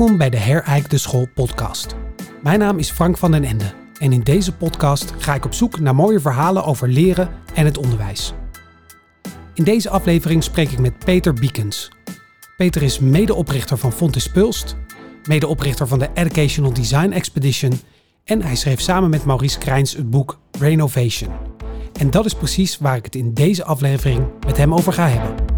Welkom 0.00 0.18
bij 0.18 0.30
de 0.30 0.36
Hereik 0.36 0.90
de 0.90 0.98
School 0.98 1.28
podcast. 1.34 1.94
Mijn 2.42 2.58
naam 2.58 2.78
is 2.78 2.90
Frank 2.90 3.16
van 3.16 3.30
den 3.30 3.44
Ende 3.44 3.72
en 3.98 4.12
in 4.12 4.20
deze 4.20 4.52
podcast 4.52 5.12
ga 5.18 5.34
ik 5.34 5.44
op 5.44 5.54
zoek 5.54 5.80
naar 5.80 5.94
mooie 5.94 6.20
verhalen 6.20 6.64
over 6.64 6.88
leren 6.88 7.30
en 7.54 7.64
het 7.64 7.78
onderwijs. 7.78 8.32
In 9.54 9.64
deze 9.64 9.90
aflevering 9.90 10.42
spreek 10.42 10.70
ik 10.70 10.78
met 10.78 10.98
Peter 10.98 11.34
Biekens. 11.34 11.90
Peter 12.56 12.82
is 12.82 12.98
medeoprichter 12.98 13.78
van 13.78 13.92
Fontes 13.92 14.30
Pulst, 14.30 14.76
medeoprichter 15.24 15.88
van 15.88 15.98
de 15.98 16.08
Educational 16.14 16.72
Design 16.72 17.10
Expedition 17.10 17.80
en 18.24 18.42
hij 18.42 18.56
schreef 18.56 18.80
samen 18.80 19.10
met 19.10 19.24
Maurice 19.24 19.58
Krijns 19.58 19.96
het 19.96 20.10
boek 20.10 20.38
Renovation. 20.58 21.30
En 21.92 22.10
dat 22.10 22.24
is 22.24 22.34
precies 22.34 22.78
waar 22.78 22.96
ik 22.96 23.04
het 23.04 23.14
in 23.14 23.34
deze 23.34 23.64
aflevering 23.64 24.26
met 24.46 24.56
hem 24.56 24.74
over 24.74 24.92
ga 24.92 25.08
hebben. 25.08 25.49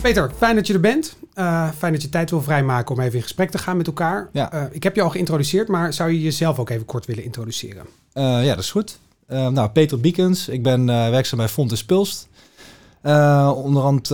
Peter, 0.00 0.30
fijn 0.36 0.56
dat 0.56 0.66
je 0.66 0.72
er 0.72 0.80
bent. 0.80 1.16
Uh, 1.34 1.68
fijn 1.78 1.92
dat 1.92 2.02
je 2.02 2.08
tijd 2.08 2.30
wil 2.30 2.42
vrijmaken 2.42 2.94
om 2.94 3.00
even 3.00 3.16
in 3.16 3.22
gesprek 3.22 3.50
te 3.50 3.58
gaan 3.58 3.76
met 3.76 3.86
elkaar. 3.86 4.28
Ja. 4.32 4.54
Uh, 4.54 4.62
ik 4.70 4.82
heb 4.82 4.94
je 4.94 5.02
al 5.02 5.10
geïntroduceerd, 5.10 5.68
maar 5.68 5.92
zou 5.92 6.10
je 6.10 6.20
jezelf 6.20 6.58
ook 6.58 6.70
even 6.70 6.86
kort 6.86 7.06
willen 7.06 7.24
introduceren? 7.24 7.86
Uh, 8.14 8.44
ja, 8.44 8.54
dat 8.54 8.64
is 8.64 8.70
goed. 8.70 8.98
nou, 9.26 9.68
Peter 9.68 10.00
Biekens. 10.00 10.48
Ik 10.48 10.62
ben 10.62 10.86
werkzaam 10.86 11.38
bij 11.38 11.48
Fontis 11.48 11.84
Pulst. 11.84 12.28
onderhand 13.54 14.12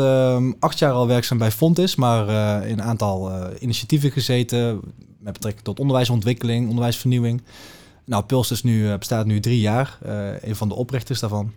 acht 0.58 0.78
jaar 0.78 0.92
al 0.92 1.06
werkzaam 1.06 1.38
bij 1.38 1.50
Fontis, 1.50 1.96
maar 1.96 2.28
in 2.66 2.78
een 2.78 2.82
aantal 2.82 3.32
initiatieven 3.58 4.10
gezeten 4.10 4.80
met 5.18 5.32
betrekking 5.32 5.64
tot 5.64 5.80
onderwijsontwikkeling, 5.80 6.68
onderwijsvernieuwing. 6.68 7.42
Nou, 8.04 8.24
Pulst 8.24 8.50
is 8.50 8.62
nu, 8.62 8.98
bestaat 8.98 9.26
nu 9.26 9.40
drie 9.40 9.60
jaar, 9.60 9.98
een 10.40 10.56
van 10.56 10.68
de 10.68 10.74
oprichters 10.74 11.20
daarvan. 11.20 11.52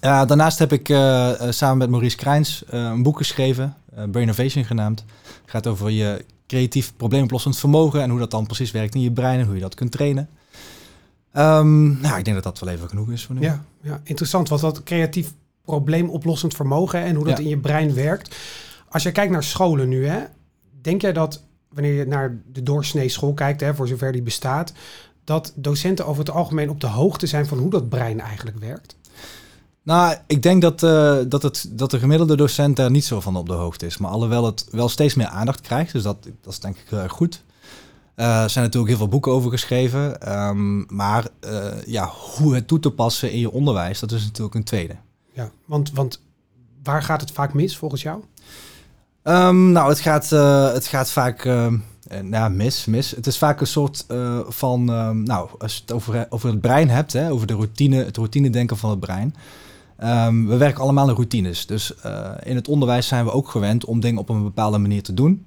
Ja, 0.00 0.24
daarnaast 0.24 0.58
heb 0.58 0.72
ik 0.72 0.88
uh, 0.88 1.32
samen 1.48 1.78
met 1.78 1.90
Maurice 1.90 2.16
Krijns 2.16 2.64
uh, 2.66 2.70
een 2.82 3.02
boek 3.02 3.16
geschreven, 3.16 3.76
uh, 3.98 4.04
Brainovation 4.10 4.64
genaamd. 4.64 5.04
Het 5.42 5.50
gaat 5.50 5.66
over 5.66 5.90
je 5.90 6.24
creatief 6.46 6.92
probleemoplossend 6.96 7.58
vermogen 7.58 8.02
en 8.02 8.10
hoe 8.10 8.18
dat 8.18 8.30
dan 8.30 8.46
precies 8.46 8.70
werkt 8.70 8.94
in 8.94 9.00
je 9.00 9.12
brein 9.12 9.40
en 9.40 9.46
hoe 9.46 9.54
je 9.54 9.60
dat 9.60 9.74
kunt 9.74 9.90
trainen. 9.90 10.28
Um, 11.36 12.00
nou, 12.00 12.18
ik 12.18 12.24
denk 12.24 12.36
dat 12.36 12.44
dat 12.44 12.58
wel 12.58 12.74
even 12.74 12.88
genoeg 12.88 13.10
is 13.10 13.24
voor 13.24 13.34
nu. 13.34 13.40
Ja, 13.40 13.64
ja 13.80 14.00
interessant 14.04 14.48
wat 14.48 14.60
dat 14.60 14.82
creatief 14.82 15.32
probleemoplossend 15.64 16.54
vermogen 16.54 17.02
en 17.02 17.14
hoe 17.14 17.24
dat 17.24 17.38
in 17.38 17.48
je 17.48 17.58
brein 17.58 17.94
werkt. 17.94 18.36
Als 18.88 19.02
je 19.02 19.12
kijkt 19.12 19.32
naar 19.32 19.42
scholen 19.42 19.88
nu, 19.88 20.06
hè, 20.06 20.20
denk 20.80 21.00
jij 21.00 21.12
dat 21.12 21.42
wanneer 21.68 21.94
je 21.94 22.06
naar 22.06 22.38
de 22.52 22.62
doorsnee 22.62 23.08
school 23.08 23.34
kijkt, 23.34 23.60
hè, 23.60 23.74
voor 23.74 23.88
zover 23.88 24.12
die 24.12 24.22
bestaat, 24.22 24.72
dat 25.24 25.52
docenten 25.56 26.06
over 26.06 26.24
het 26.24 26.34
algemeen 26.34 26.70
op 26.70 26.80
de 26.80 26.86
hoogte 26.86 27.26
zijn 27.26 27.46
van 27.46 27.58
hoe 27.58 27.70
dat 27.70 27.88
brein 27.88 28.20
eigenlijk 28.20 28.58
werkt? 28.58 28.96
Nou, 29.84 30.16
ik 30.26 30.42
denk 30.42 30.62
dat, 30.62 30.82
uh, 30.82 31.16
dat, 31.28 31.42
het, 31.42 31.66
dat 31.70 31.90
de 31.90 31.98
gemiddelde 31.98 32.36
docent 32.36 32.76
daar 32.76 32.90
niet 32.90 33.04
zo 33.04 33.20
van 33.20 33.36
op 33.36 33.46
de 33.46 33.52
hoogte 33.52 33.86
is. 33.86 33.98
Maar 33.98 34.10
alhoewel 34.10 34.44
het 34.44 34.66
wel 34.70 34.88
steeds 34.88 35.14
meer 35.14 35.26
aandacht 35.26 35.60
krijgt, 35.60 35.92
dus 35.92 36.02
dat, 36.02 36.16
dat 36.40 36.52
is 36.52 36.60
denk 36.60 36.76
ik 36.76 36.84
heel 36.88 36.98
erg 36.98 37.12
goed. 37.12 37.42
Uh, 38.16 38.42
er 38.42 38.50
zijn 38.50 38.64
natuurlijk 38.64 38.92
heel 38.92 39.02
veel 39.02 39.08
boeken 39.08 39.32
over 39.32 39.50
geschreven. 39.50 40.32
Um, 40.48 40.86
maar 40.88 41.26
uh, 41.46 41.64
ja, 41.86 42.10
hoe 42.36 42.54
het 42.54 42.68
toe 42.68 42.80
te 42.80 42.90
passen 42.90 43.32
in 43.32 43.38
je 43.38 43.50
onderwijs, 43.50 44.00
dat 44.00 44.12
is 44.12 44.24
natuurlijk 44.24 44.54
een 44.54 44.64
tweede. 44.64 44.96
Ja, 45.32 45.50
want, 45.64 45.92
want 45.92 46.20
waar 46.82 47.02
gaat 47.02 47.20
het 47.20 47.30
vaak 47.30 47.54
mis 47.54 47.76
volgens 47.76 48.02
jou? 48.02 48.22
Um, 49.22 49.72
nou, 49.72 49.88
het 49.88 50.00
gaat, 50.00 50.30
het 50.74 50.86
gaat 50.86 51.10
vaak 51.10 51.44
nou, 52.22 52.50
mis, 52.50 52.84
mis. 52.84 53.10
Het 53.10 53.26
is 53.26 53.38
vaak 53.38 53.60
een 53.60 53.66
soort 53.66 54.06
van, 54.48 54.84
nou, 55.24 55.48
als 55.58 55.74
je 55.74 55.80
het 55.80 55.92
over, 55.92 56.26
over 56.28 56.48
het 56.48 56.60
brein 56.60 56.90
hebt, 56.90 57.12
hè, 57.12 57.30
over 57.30 57.46
de 57.46 57.54
routine, 57.54 58.04
het 58.04 58.16
routine 58.16 58.50
denken 58.50 58.76
van 58.76 58.90
het 58.90 59.00
brein. 59.00 59.34
Um, 60.02 60.46
we 60.46 60.56
werken 60.56 60.82
allemaal 60.82 61.08
in 61.08 61.14
routines. 61.14 61.66
Dus 61.66 61.92
uh, 62.06 62.30
in 62.42 62.56
het 62.56 62.68
onderwijs 62.68 63.06
zijn 63.06 63.24
we 63.24 63.30
ook 63.30 63.48
gewend 63.48 63.84
om 63.84 64.00
dingen 64.00 64.20
op 64.20 64.28
een 64.28 64.42
bepaalde 64.42 64.78
manier 64.78 65.02
te 65.02 65.14
doen. 65.14 65.46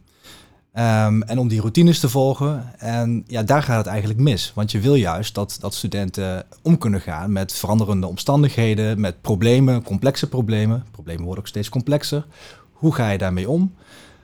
Um, 0.73 1.23
en 1.23 1.39
om 1.39 1.47
die 1.47 1.59
routines 1.59 1.99
te 1.99 2.09
volgen. 2.09 2.73
En 2.77 3.23
ja, 3.27 3.43
daar 3.43 3.63
gaat 3.63 3.77
het 3.77 3.87
eigenlijk 3.87 4.19
mis. 4.19 4.51
Want 4.55 4.71
je 4.71 4.79
wil 4.79 4.95
juist 4.95 5.35
dat, 5.35 5.57
dat 5.59 5.73
studenten 5.73 6.45
om 6.61 6.77
kunnen 6.77 7.01
gaan 7.01 7.31
met 7.31 7.53
veranderende 7.53 8.07
omstandigheden, 8.07 8.99
met 8.99 9.21
problemen, 9.21 9.83
complexe 9.83 10.29
problemen. 10.29 10.85
Problemen 10.91 11.23
worden 11.23 11.43
ook 11.43 11.49
steeds 11.49 11.69
complexer. 11.69 12.25
Hoe 12.71 12.93
ga 12.93 13.09
je 13.09 13.17
daarmee 13.17 13.49
om? 13.49 13.73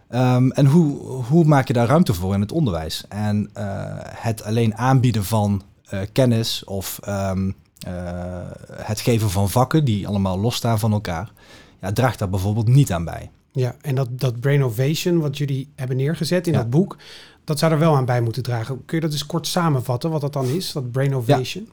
Um, 0.10 0.52
en 0.52 0.66
hoe, 0.66 0.98
hoe 1.24 1.46
maak 1.46 1.68
je 1.68 1.74
daar 1.74 1.88
ruimte 1.88 2.14
voor 2.14 2.34
in 2.34 2.42
het 2.42 2.52
onderwijs? 2.52 3.06
En 3.10 3.50
uh, 3.58 3.64
het 4.00 4.44
alleen 4.44 4.76
aanbieden 4.76 5.24
van 5.26 5.62
uh, 5.94 6.00
kennis 6.12 6.64
of 6.64 7.00
het 8.72 9.00
geven 9.00 9.30
van 9.30 9.50
vakken 9.50 9.86
die 9.86 10.08
allemaal 10.08 10.40
losstaan 10.40 10.80
van 10.80 10.92
elkaar, 10.92 11.32
ja, 11.82 11.92
draagt 11.92 12.20
daar 12.20 12.30
bijvoorbeeld 12.30 12.68
niet 12.68 12.92
aan 12.92 13.06
bij. 13.06 13.32
Ja, 13.52 13.76
en 13.82 13.96
dat, 13.96 14.08
dat 14.12 14.40
Brainovation, 14.40 15.20
wat 15.20 15.38
jullie 15.38 15.72
hebben 15.76 15.98
neergezet 15.98 16.48
in 16.48 16.54
ja. 16.54 16.60
dat 16.60 16.70
boek, 16.70 16.98
dat 17.44 17.60
zou 17.60 17.72
er 17.72 17.80
wel 17.80 17.96
aan 17.96 18.06
bij 18.06 18.22
moeten 18.22 18.44
dragen. 18.44 18.86
Kun 18.86 18.98
je 18.98 19.04
dat 19.04 19.12
eens 19.12 19.26
kort 19.26 19.48
samenvatten, 19.48 20.10
wat 20.10 20.22
dat 20.22 20.34
dan 20.34 20.46
is, 20.46 20.72
dat 20.72 20.92
Brainovation? 20.92 21.70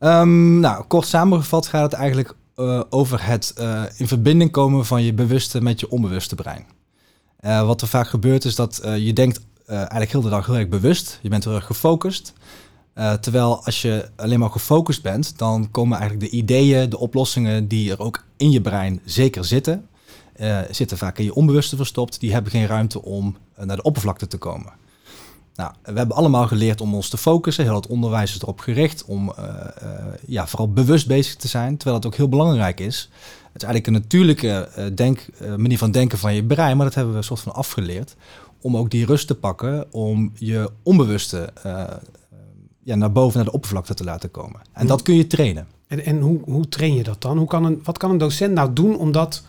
Ja. 0.00 0.20
Um, 0.20 0.60
nou, 0.60 0.84
kort 0.84 1.06
samengevat 1.06 1.66
gaat 1.66 1.82
het 1.82 2.00
eigenlijk 2.00 2.34
uh, 2.56 2.82
over 2.90 3.26
het 3.26 3.54
uh, 3.58 3.82
in 3.96 4.08
verbinding 4.08 4.50
komen 4.50 4.86
van 4.86 5.02
je 5.02 5.14
bewuste 5.14 5.60
met 5.60 5.80
je 5.80 5.90
onbewuste 5.90 6.34
brein. 6.34 6.66
Uh, 7.40 7.66
wat 7.66 7.80
er 7.80 7.88
vaak 7.88 8.08
gebeurt 8.08 8.44
is 8.44 8.54
dat 8.54 8.80
je 8.98 9.12
denkt 9.12 9.40
eigenlijk 9.66 10.10
heel 10.10 10.20
de 10.20 10.28
dag 10.28 10.46
heel 10.46 10.56
erg 10.56 10.68
bewust, 10.68 11.18
je 11.22 11.28
bent 11.28 11.44
heel 11.44 11.54
erg 11.54 11.66
gefocust. 11.66 12.32
Uh, 12.98 13.12
terwijl 13.12 13.64
als 13.64 13.82
je 13.82 14.08
alleen 14.16 14.38
maar 14.38 14.50
gefocust 14.50 15.02
bent, 15.02 15.38
dan 15.38 15.70
komen 15.70 15.98
eigenlijk 15.98 16.30
de 16.30 16.36
ideeën, 16.36 16.90
de 16.90 16.98
oplossingen 16.98 17.68
die 17.68 17.90
er 17.90 18.00
ook 18.00 18.24
in 18.36 18.50
je 18.50 18.60
brein 18.60 19.00
zeker 19.04 19.44
zitten, 19.44 19.88
uh, 20.40 20.58
zitten 20.70 20.98
vaak 20.98 21.18
in 21.18 21.24
je 21.24 21.34
onbewuste 21.34 21.76
verstopt. 21.76 22.20
Die 22.20 22.32
hebben 22.32 22.50
geen 22.50 22.66
ruimte 22.66 23.02
om 23.02 23.36
uh, 23.58 23.64
naar 23.64 23.76
de 23.76 23.82
oppervlakte 23.82 24.26
te 24.26 24.36
komen. 24.38 24.72
Nou, 25.54 25.72
we 25.82 25.92
hebben 25.92 26.16
allemaal 26.16 26.46
geleerd 26.46 26.80
om 26.80 26.94
ons 26.94 27.08
te 27.08 27.16
focussen. 27.16 27.64
Heel 27.64 27.74
het 27.74 27.86
onderwijs 27.86 28.34
is 28.34 28.42
erop 28.42 28.60
gericht 28.60 29.04
om 29.04 29.32
ja, 30.26 30.46
vooral 30.46 30.72
bewust 30.72 31.06
bezig 31.06 31.36
te 31.36 31.48
zijn, 31.48 31.76
terwijl 31.76 31.96
het 31.96 32.06
ook 32.06 32.14
heel 32.14 32.28
belangrijk 32.28 32.80
is. 32.80 33.10
Het 33.52 33.62
is 33.62 33.68
eigenlijk 33.68 33.86
een 33.86 34.02
natuurlijke 34.02 34.68
denk, 34.94 35.26
manier 35.56 35.78
van 35.78 35.90
denken 35.90 36.18
van 36.18 36.34
je 36.34 36.44
brein, 36.44 36.76
maar 36.76 36.86
dat 36.86 36.94
hebben 36.94 37.12
we 37.12 37.18
een 37.18 37.24
soort 37.24 37.40
van 37.40 37.54
afgeleerd. 37.54 38.16
Om 38.60 38.76
ook 38.76 38.90
die 38.90 39.06
rust 39.06 39.26
te 39.26 39.34
pakken, 39.34 39.92
om 39.92 40.32
je 40.34 40.70
onbewuste 40.82 41.52
ja, 42.88 42.94
naar 42.94 43.12
boven, 43.12 43.36
naar 43.36 43.44
de 43.44 43.52
oppervlakte 43.52 43.94
te 43.94 44.04
laten 44.04 44.30
komen. 44.30 44.60
En 44.72 44.86
dat 44.86 45.02
kun 45.02 45.14
je 45.14 45.26
trainen. 45.26 45.66
En, 45.86 46.04
en 46.04 46.20
hoe, 46.20 46.40
hoe 46.44 46.68
train 46.68 46.94
je 46.94 47.02
dat 47.02 47.22
dan? 47.22 47.38
Hoe 47.38 47.46
kan 47.46 47.64
een, 47.64 47.80
wat 47.84 47.98
kan 47.98 48.10
een 48.10 48.18
docent 48.18 48.54
nou 48.54 48.72
doen 48.72 48.96
om 48.96 49.12
dat 49.12 49.42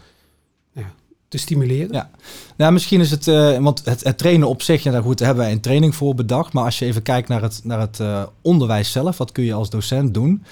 ja, 0.74 0.92
te 1.28 1.38
stimuleren? 1.38 1.92
Ja, 1.92 2.10
nou, 2.58 2.74
misschien 2.74 3.00
is 3.00 3.12
het, 3.12 3.28
uh, 3.28 3.58
want 3.58 3.86
het, 3.86 4.04
het, 4.04 4.18
trainen 4.18 4.48
op 4.48 4.62
zich, 4.62 4.84
ja, 4.84 4.92
daar 4.92 5.02
goed, 5.02 5.20
hebben 5.20 5.44
wij 5.44 5.52
een 5.52 5.60
training 5.60 5.96
voor 5.96 6.16
bedacht. 6.16 6.54
Maar 6.54 6.64
als 6.64 6.80
je 6.80 6.86
even 6.86 7.02
kijkt 7.02 7.28
naar 7.28 7.42
het, 7.42 7.62
naar 7.64 7.80
het 7.80 8.00
uh, 8.00 8.24
onderwijs 8.42 8.92
zelf, 8.92 9.18
wat 9.18 9.32
kun 9.32 9.44
je 9.44 9.54
als 9.54 9.70
docent 9.70 10.14
doen? 10.14 10.44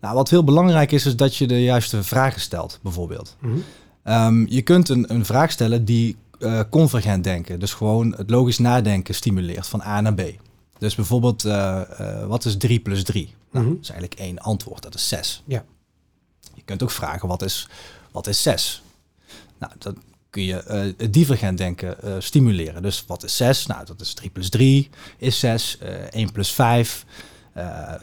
Nou, 0.00 0.14
wat 0.14 0.30
heel 0.30 0.44
belangrijk 0.44 0.92
is, 0.92 1.06
is 1.06 1.16
dat 1.16 1.36
je 1.36 1.46
de 1.46 1.62
juiste 1.62 2.02
vragen 2.02 2.40
stelt, 2.40 2.78
bijvoorbeeld. 2.82 3.36
Mm 3.40 3.62
-hmm. 4.02 4.14
um, 4.14 4.46
je 4.48 4.62
kunt 4.62 4.88
een, 4.88 5.14
een 5.14 5.24
vraag 5.24 5.50
stellen 5.50 5.84
die 5.84 6.16
uh, 6.38 6.60
convergent 6.70 7.24
denken, 7.24 7.60
dus 7.60 7.74
gewoon 7.74 8.14
het 8.16 8.30
logisch 8.30 8.58
nadenken 8.58 9.14
stimuleert 9.14 9.66
van 9.66 9.82
A 9.82 10.00
naar 10.00 10.14
B. 10.14 10.22
Dus 10.82 10.94
bijvoorbeeld, 10.94 11.44
uh, 11.44 11.80
uh, 12.00 12.26
wat 12.26 12.44
is 12.44 12.56
3 12.56 12.80
plus 12.80 13.02
3? 13.04 13.24
Nou, 13.24 13.34
mm 13.50 13.60
-hmm. 13.60 13.74
dat 13.74 13.82
is 13.82 13.90
eigenlijk 13.90 14.20
één 14.20 14.38
antwoord, 14.38 14.82
dat 14.82 14.94
is 14.94 15.08
6. 15.08 15.42
Ja. 15.46 15.64
Je 16.54 16.62
kunt 16.64 16.82
ook 16.82 16.90
vragen, 16.90 17.28
wat 17.28 17.42
is, 17.42 17.68
wat 18.12 18.26
is 18.26 18.42
6? 18.42 18.82
Nou, 19.58 19.72
dat 19.78 19.94
kun 20.30 20.44
je 20.44 20.64
uh, 20.68 20.92
het 20.96 21.12
divergent 21.12 21.58
denken 21.58 22.22
stimuleren. 22.22 22.82
Dus 22.82 23.04
wat 23.06 23.22
is 23.22 23.36
6? 23.36 23.66
Nou, 23.66 23.84
dat 23.84 24.00
is 24.00 24.14
3 24.14 24.30
plus 24.30 24.48
3 24.48 24.90
is 25.16 25.38
6. 25.38 25.78
1 26.10 26.32
plus 26.32 26.52
5, 26.52 27.04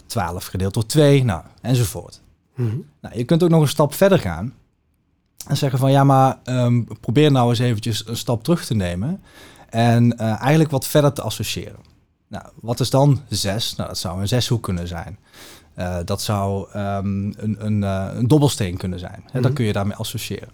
12 0.05 0.45
gedeeld 0.45 0.73
door 0.73 0.85
2, 0.85 1.23
nou, 1.23 1.43
enzovoort. 1.61 2.21
Mm 2.55 2.69
-hmm. 2.69 2.85
Nou, 3.01 3.17
je 3.17 3.23
kunt 3.23 3.43
ook 3.43 3.49
nog 3.49 3.61
een 3.61 3.67
stap 3.67 3.93
verder 3.93 4.19
gaan 4.19 4.53
en 5.47 5.57
zeggen 5.57 5.79
van, 5.79 5.91
ja, 5.91 6.03
maar 6.03 6.39
um, 6.45 6.87
probeer 7.01 7.31
nou 7.31 7.49
eens 7.49 7.59
eventjes 7.59 8.07
een 8.07 8.17
stap 8.17 8.43
terug 8.43 8.65
te 8.65 8.75
nemen 8.75 9.21
en 9.69 10.17
eigenlijk 10.17 10.71
wat 10.71 10.87
verder 10.87 11.13
te 11.13 11.21
associëren. 11.21 11.88
Nou, 12.29 12.45
wat 12.61 12.79
is 12.79 12.89
dan 12.89 13.21
6? 13.29 13.75
Nou, 13.75 13.89
dat 13.89 13.97
zou 13.97 14.21
een 14.21 14.27
zeshoek 14.27 14.63
kunnen 14.63 14.87
zijn. 14.87 15.19
Uh, 15.77 15.97
dat 16.05 16.21
zou 16.21 16.69
um, 16.75 17.33
een, 17.37 17.65
een, 17.65 17.81
uh, 17.81 18.07
een, 18.13 18.27
dobbelsteen 18.27 18.77
kunnen 18.77 18.99
zijn. 18.99 19.19
Mm 19.19 19.29
-hmm. 19.31 19.41
Dan 19.41 19.53
kun 19.53 19.65
je 19.65 19.73
daarmee 19.73 19.95
associëren. 19.95 20.49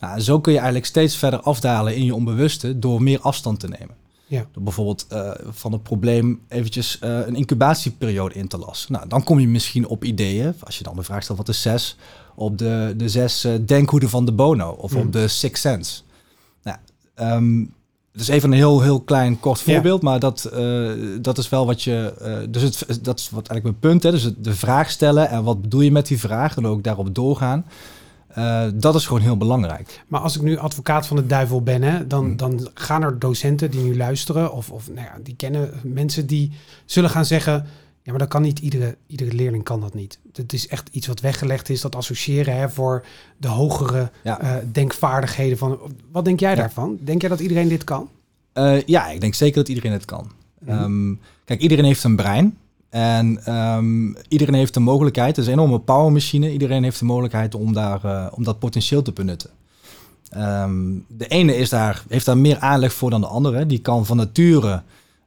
Nou, 0.00 0.20
zo 0.20 0.40
kun 0.40 0.52
je 0.52 0.58
eigenlijk 0.58 0.88
steeds 0.88 1.16
verder 1.16 1.40
afdalen 1.40 1.96
in 1.96 2.04
je 2.04 2.14
onbewuste 2.14 2.78
door 2.78 3.02
meer 3.02 3.20
afstand 3.20 3.60
te 3.60 3.68
nemen. 3.68 3.96
Ja. 4.26 4.46
Door 4.52 4.62
bijvoorbeeld 4.62 5.06
uh, 5.12 5.30
van 5.50 5.72
het 5.72 5.82
probleem 5.82 6.40
eventjes 6.48 6.98
een 7.00 7.34
incubatieperiode 7.34 8.34
in 8.34 8.48
te 8.48 8.58
lassen. 8.58 8.92
Nou, 8.92 9.08
dan 9.08 9.24
kom 9.24 9.38
je 9.38 9.48
misschien 9.48 9.86
op 9.86 10.04
ideeën, 10.04 10.54
als 10.60 10.78
je 10.78 10.84
dan 10.84 10.96
de 10.96 11.02
vraag 11.02 11.22
stelt 11.22 11.38
wat 11.38 11.48
is 11.48 11.62
6, 11.62 11.96
op 12.34 12.58
de, 12.58 12.94
de 12.96 13.08
zes 13.08 13.48
denkhoeden 13.64 14.08
van 14.08 14.24
de 14.24 14.32
Bono 14.32 14.70
of 14.70 14.90
mm 14.90 14.96
-hmm. 14.96 15.06
op 15.06 15.12
de 15.12 15.28
Six 15.28 15.60
Sense. 15.60 16.02
Nou, 16.62 16.78
um, 17.14 17.74
het 18.14 18.22
is 18.22 18.28
even 18.28 18.50
een 18.50 18.56
heel, 18.56 18.80
heel 18.80 19.00
klein, 19.00 19.40
kort 19.40 19.60
Ja. 19.60 19.72
voorbeeld, 19.72 20.02
maar 20.02 20.18
dat, 20.20 20.44
eh, 20.44 20.90
dat 21.20 21.38
is 21.38 21.48
wel 21.48 21.66
wat 21.66 21.82
je. 21.82 22.14
eh, 22.20 22.36
dus 22.48 22.62
het, 22.62 22.98
dat 23.04 23.18
is 23.18 23.30
wat 23.30 23.48
eigenlijk 23.48 23.62
mijn 23.62 23.92
punt. 23.92 24.02
Hè? 24.02 24.10
Dus 24.10 24.22
het- 24.22 24.44
de 24.44 24.54
vraag 24.54 24.90
stellen 24.90 25.28
en 25.28 25.44
wat 25.44 25.60
bedoel 25.62 25.80
je 25.80 25.92
met 25.92 26.06
die 26.06 26.18
vraag 26.20 26.56
en 26.56 26.66
ook 26.66 26.82
daarop 26.82 27.14
doorgaan. 27.14 27.64
Eh, 28.28 28.62
dat 28.74 28.94
is 28.94 29.06
gewoon 29.06 29.22
heel 29.22 29.36
belangrijk. 29.36 30.04
Maar 30.08 30.20
als 30.20 30.36
ik 30.36 30.42
nu 30.42 30.56
advocaat 30.58 31.06
van 31.06 31.16
de 31.16 31.26
duivel 31.26 31.62
ben, 31.62 31.82
hè, 31.82 32.06
dan, 32.06 32.24
Hmm. 32.24 32.36
dan 32.36 32.68
gaan 32.74 33.02
er 33.02 33.18
docenten 33.18 33.70
die 33.70 33.80
nu 33.82 33.96
luisteren, 33.96 34.52
of, 34.52 34.70
of 34.70 34.88
nou 34.88 35.06
ja, 35.06 35.18
die 35.22 35.34
kennen 35.36 35.70
mensen 35.82 36.26
die 36.26 36.52
zullen 36.84 37.10
gaan 37.10 37.24
zeggen: 37.24 37.66
ja, 38.04 38.10
maar 38.10 38.18
dat 38.18 38.28
kan 38.28 38.42
niet 38.42 38.58
iedere, 38.58 38.96
iedere 39.06 39.32
leerling 39.32 39.64
kan 39.64 39.80
dat 39.80 39.94
niet. 39.94 40.18
Het 40.32 40.52
is 40.52 40.68
echt 40.68 40.88
iets 40.92 41.06
wat 41.06 41.20
weggelegd 41.20 41.68
is, 41.68 41.80
dat 41.80 41.96
associëren 41.96 42.56
hè, 42.56 42.70
voor 42.70 43.04
de 43.36 43.48
hogere 43.48 44.10
Ja. 44.24 44.40
eh, 44.40 44.54
denkvaardigheden 44.72 45.58
van. 45.58 45.78
Wat 46.12 46.24
denk 46.24 46.40
jij 46.40 46.50
Ja. 46.50 46.56
daarvan? 46.56 46.98
Denk 47.00 47.20
jij 47.20 47.30
dat 47.30 47.40
iedereen 47.40 47.68
dit 47.68 47.84
kan? 47.84 48.08
Eh, 48.52 48.82
ja, 48.82 49.08
ik 49.08 49.20
denk 49.20 49.34
zeker 49.34 49.54
dat 49.56 49.68
iedereen 49.68 49.92
het 49.92 50.04
kan. 50.04 50.30
Mhm. 50.60 50.70
Ehm, 50.70 51.14
kijk, 51.44 51.60
iedereen 51.60 51.84
heeft 51.84 52.04
een 52.04 52.16
brein. 52.16 52.58
En 52.90 53.44
ehm, 53.44 54.12
iedereen 54.28 54.54
heeft 54.54 54.74
de 54.74 54.80
mogelijkheid, 54.80 55.36
het 55.36 55.44
is 55.44 55.46
een 55.52 55.58
enorme 55.58 55.78
powermachine. 55.78 56.52
Iedereen 56.52 56.82
heeft 56.82 56.98
de 56.98 57.04
mogelijkheid 57.04 57.54
om, 57.54 57.72
daar, 57.72 58.04
eh, 58.04 58.26
om 58.30 58.44
dat 58.44 58.58
potentieel 58.58 59.02
te 59.02 59.12
benutten. 59.12 59.50
Ehm, 60.30 60.74
de 61.08 61.26
ene 61.26 61.56
is 61.56 61.68
daar, 61.68 62.04
heeft 62.08 62.26
daar 62.26 62.38
meer 62.38 62.58
aanleg 62.58 62.92
voor 62.92 63.10
dan 63.10 63.20
de 63.20 63.26
andere. 63.26 63.66
Die 63.66 63.78
kan 63.78 64.06
van 64.06 64.16
nature, 64.16 64.82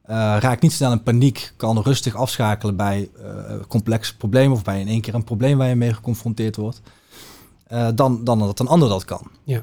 eh, 0.08 0.36
raakt 0.40 0.62
niet 0.62 0.72
snel 0.72 0.92
in 0.92 1.02
paniek, 1.02 1.52
kan 1.56 1.82
rustig 1.82 2.14
afschakelen 2.14 2.76
bij 2.76 3.10
eh, 3.22 3.54
complexe 3.68 4.16
problemen 4.16 4.52
of 4.56 4.64
bij 4.64 4.80
in 4.80 4.88
één 4.88 5.00
keer 5.00 5.14
een 5.14 5.24
probleem 5.24 5.58
waar 5.58 5.68
je 5.68 5.74
mee 5.74 5.94
geconfronteerd 5.94 6.56
wordt. 6.56 6.80
eh, 7.66 7.88
dan, 7.94 8.24
dan 8.24 8.38
dat 8.38 8.60
een 8.60 8.66
ander 8.68 8.88
dat 8.88 9.04
kan. 9.04 9.30
Ja. 9.44 9.62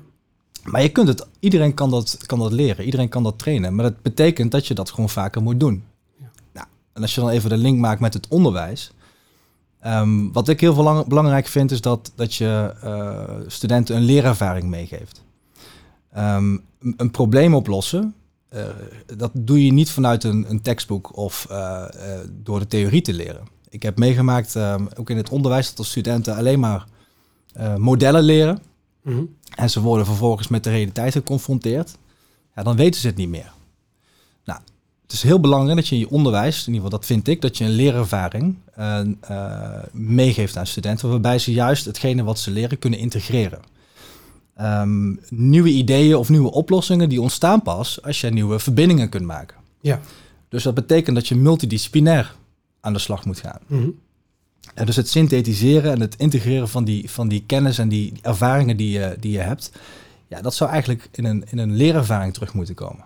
Maar 0.63 0.81
je 0.81 0.89
kunt 0.89 1.07
het, 1.07 1.27
iedereen 1.39 1.73
kan 1.73 1.89
dat, 1.89 2.17
kan 2.25 2.39
dat 2.39 2.51
leren, 2.51 2.85
iedereen 2.85 3.09
kan 3.09 3.23
dat 3.23 3.37
trainen. 3.39 3.75
Maar 3.75 3.85
dat 3.85 4.01
betekent 4.01 4.51
dat 4.51 4.67
je 4.67 4.73
dat 4.73 4.89
gewoon 4.89 5.09
vaker 5.09 5.41
moet 5.41 5.59
doen. 5.59 5.83
Ja. 6.19 6.29
Nou, 6.53 6.67
en 6.93 7.01
als 7.01 7.15
je 7.15 7.21
dan 7.21 7.29
even 7.29 7.49
de 7.49 7.57
link 7.57 7.79
maakt 7.79 7.99
met 7.99 8.13
het 8.13 8.27
onderwijs. 8.27 8.91
ehm, 9.79 10.31
wat 10.31 10.47
ik 10.49 10.59
heel 10.59 10.75
belang- 10.75 11.07
belangrijk 11.07 11.47
vind, 11.47 11.71
is 11.71 11.81
dat, 11.81 12.11
dat 12.15 12.35
je 12.35 12.73
studenten 13.47 13.95
een 13.95 14.01
leerervaring 14.03 14.67
meegeeft. 14.69 15.23
Ehm, 16.11 16.57
een 16.97 17.11
probleem 17.11 17.53
oplossen, 17.55 18.13
eh, 18.55 19.17
dat 19.17 19.31
doe 19.33 19.65
je 19.65 19.71
niet 19.71 19.89
vanuit 19.89 20.23
een, 20.23 20.45
een 20.49 20.61
tekstboek 20.61 21.17
of 21.17 21.47
eh, 21.49 21.83
eh, 21.83 22.19
door 22.31 22.59
de 22.59 22.67
theorie 22.67 23.01
te 23.01 23.13
leren. 23.13 23.43
Ik 23.69 23.83
heb 23.83 23.97
meegemaakt, 23.97 24.57
ook 24.97 25.09
in 25.09 25.17
het 25.17 25.29
onderwijs, 25.29 25.67
dat 25.67 25.77
de 25.77 25.83
studenten 25.83 26.35
alleen 26.35 26.59
maar 26.59 26.85
modellen 27.77 28.23
leren 28.23 28.61
Mhm. 29.01 29.23
en 29.55 29.69
ze 29.69 29.81
worden 29.81 30.05
vervolgens 30.05 30.47
met 30.47 30.63
de 30.63 30.69
realiteit 30.69 31.11
geconfronteerd, 31.11 31.97
ja, 32.55 32.63
dan 32.63 32.75
weten 32.75 33.01
ze 33.01 33.07
het 33.07 33.15
niet 33.15 33.29
meer. 33.29 33.51
Nou, 34.45 34.59
het 35.01 35.11
is 35.11 35.23
heel 35.23 35.39
belangrijk 35.39 35.75
dat 35.75 35.87
je 35.87 35.95
in 35.95 36.01
je 36.01 36.09
onderwijs, 36.09 36.59
in 36.59 36.73
ieder 36.73 36.75
geval 36.75 36.99
dat 36.99 37.07
vind 37.07 37.27
ik, 37.27 37.41
dat 37.41 37.57
je 37.57 37.63
een 37.63 37.69
leerervaring 37.69 38.57
meegeeft 39.91 40.57
aan 40.57 40.67
studenten, 40.67 41.09
waarbij 41.09 41.39
ze 41.39 41.51
juist 41.51 41.85
hetgene 41.85 42.23
wat 42.23 42.39
ze 42.39 42.51
leren 42.51 42.79
kunnen 42.79 42.99
integreren. 42.99 43.59
Ehm, 44.55 45.15
nieuwe 45.29 45.69
ideeën 45.69 46.15
of 46.15 46.29
nieuwe 46.29 46.51
oplossingen 46.51 47.09
die 47.09 47.21
ontstaan 47.21 47.61
pas 47.61 48.01
als 48.01 48.21
je 48.21 48.29
nieuwe 48.29 48.59
verbindingen 48.59 49.09
kunt 49.09 49.25
maken. 49.25 49.57
Ja. 49.79 49.99
Dus 50.49 50.63
dat 50.63 50.73
betekent 50.73 51.15
dat 51.15 51.27
je 51.27 51.35
multidisciplinair 51.35 52.35
aan 52.79 52.93
de 52.93 52.99
slag 52.99 53.25
moet 53.25 53.39
gaan. 53.39 53.59
Mhm. 53.67 53.89
En 54.73 54.85
dus 54.85 54.95
het 54.95 55.09
synthetiseren 55.09 55.91
en 55.91 55.99
het 55.99 56.15
integreren 56.15 56.69
van 56.69 56.83
die, 56.83 57.09
van 57.09 57.27
die 57.27 57.43
kennis 57.45 57.77
en 57.77 57.89
die 57.89 58.13
ervaringen 58.21 58.77
die 58.77 58.89
je, 58.89 59.17
die 59.19 59.31
je 59.31 59.39
hebt, 59.39 59.71
ja, 60.27 60.41
dat 60.41 60.53
zou 60.55 60.69
eigenlijk 60.69 61.09
in 61.11 61.25
een, 61.25 61.43
in 61.51 61.57
een 61.57 61.75
leerervaring 61.75 62.33
terug 62.33 62.53
moeten 62.53 62.75
komen. 62.75 63.03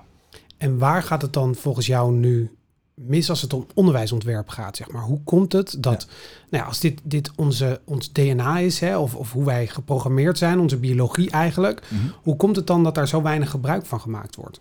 En 0.57 0.77
waar 0.77 1.03
gaat 1.03 1.21
het 1.21 1.33
dan 1.33 1.55
volgens 1.55 1.85
jou 1.85 2.13
nu 2.13 2.51
mis 3.07 3.29
als 3.29 3.41
het 3.41 3.53
om 3.53 3.65
onderwijsontwerp 3.73 4.49
gaat? 4.49 4.77
Zeg 4.77 4.91
maar? 4.91 5.01
Hoe 5.01 5.23
komt 5.23 5.53
het 5.53 5.75
dat, 5.79 6.07
nou 6.49 6.63
ja, 6.63 6.69
als 6.69 6.79
dit, 6.79 6.99
dit 7.03 7.31
onze, 7.35 7.81
ons 7.83 8.11
DNA 8.11 8.57
is, 8.59 8.79
hè, 8.79 8.97
of, 8.97 9.15
of 9.15 9.31
hoe 9.31 9.45
wij 9.45 9.67
geprogrammeerd 9.67 10.37
zijn, 10.37 10.59
onze 10.59 10.77
biologie 10.77 11.29
eigenlijk, 11.29 11.81
hoe 12.23 12.35
komt 12.35 12.55
het 12.55 12.67
dan 12.67 12.83
dat 12.83 12.95
daar 12.95 13.07
zo 13.07 13.21
weinig 13.21 13.49
gebruik 13.49 13.85
van 13.85 14.01
gemaakt 14.01 14.35
wordt? 14.35 14.59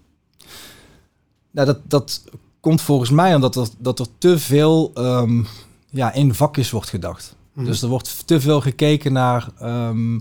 Nou, 1.51 1.67
dat, 1.67 1.79
dat 1.85 2.25
komt 2.61 2.81
volgens 2.81 3.11
mij 3.11 3.35
omdat 3.35 3.57
er, 3.57 3.69
dat 3.79 3.99
er 3.99 4.07
te 4.19 4.39
veel 4.39 4.91
ehm, 4.95 5.43
ja, 5.91 6.13
in 6.13 6.35
vakjes 6.35 6.71
wordt 6.71 6.89
gedacht. 6.89 7.37
Mhm. 7.53 7.67
Dus 7.67 7.83
er 7.83 7.89
wordt 7.89 8.27
te 8.27 8.41
veel 8.41 8.61
gekeken 8.61 9.13
naar. 9.13 9.49
ehm, 9.59 10.19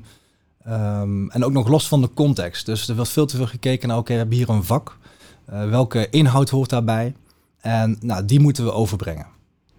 ehm, 0.64 1.30
en 1.30 1.46
ook 1.46 1.52
nog 1.52 1.68
los 1.68 1.88
van 1.88 2.02
de 2.02 2.10
context. 2.14 2.66
Dus 2.66 2.88
er 2.88 2.96
wordt 2.96 3.12
veel 3.12 3.26
te 3.26 3.36
veel 3.36 3.48
gekeken 3.48 3.88
naar: 3.88 3.98
oké, 3.98 4.12
we 4.12 4.18
hebben 4.18 4.38
hier 4.38 4.50
een 4.50 4.64
vak. 4.64 4.98
Eh, 5.46 5.70
welke 5.70 6.10
inhoud 6.10 6.50
hoort 6.50 6.70
daarbij? 6.70 7.16
En 7.60 7.98
nou, 8.02 8.26
die 8.26 8.40
moeten 8.40 8.64
we 8.64 8.72
overbrengen. 8.72 9.28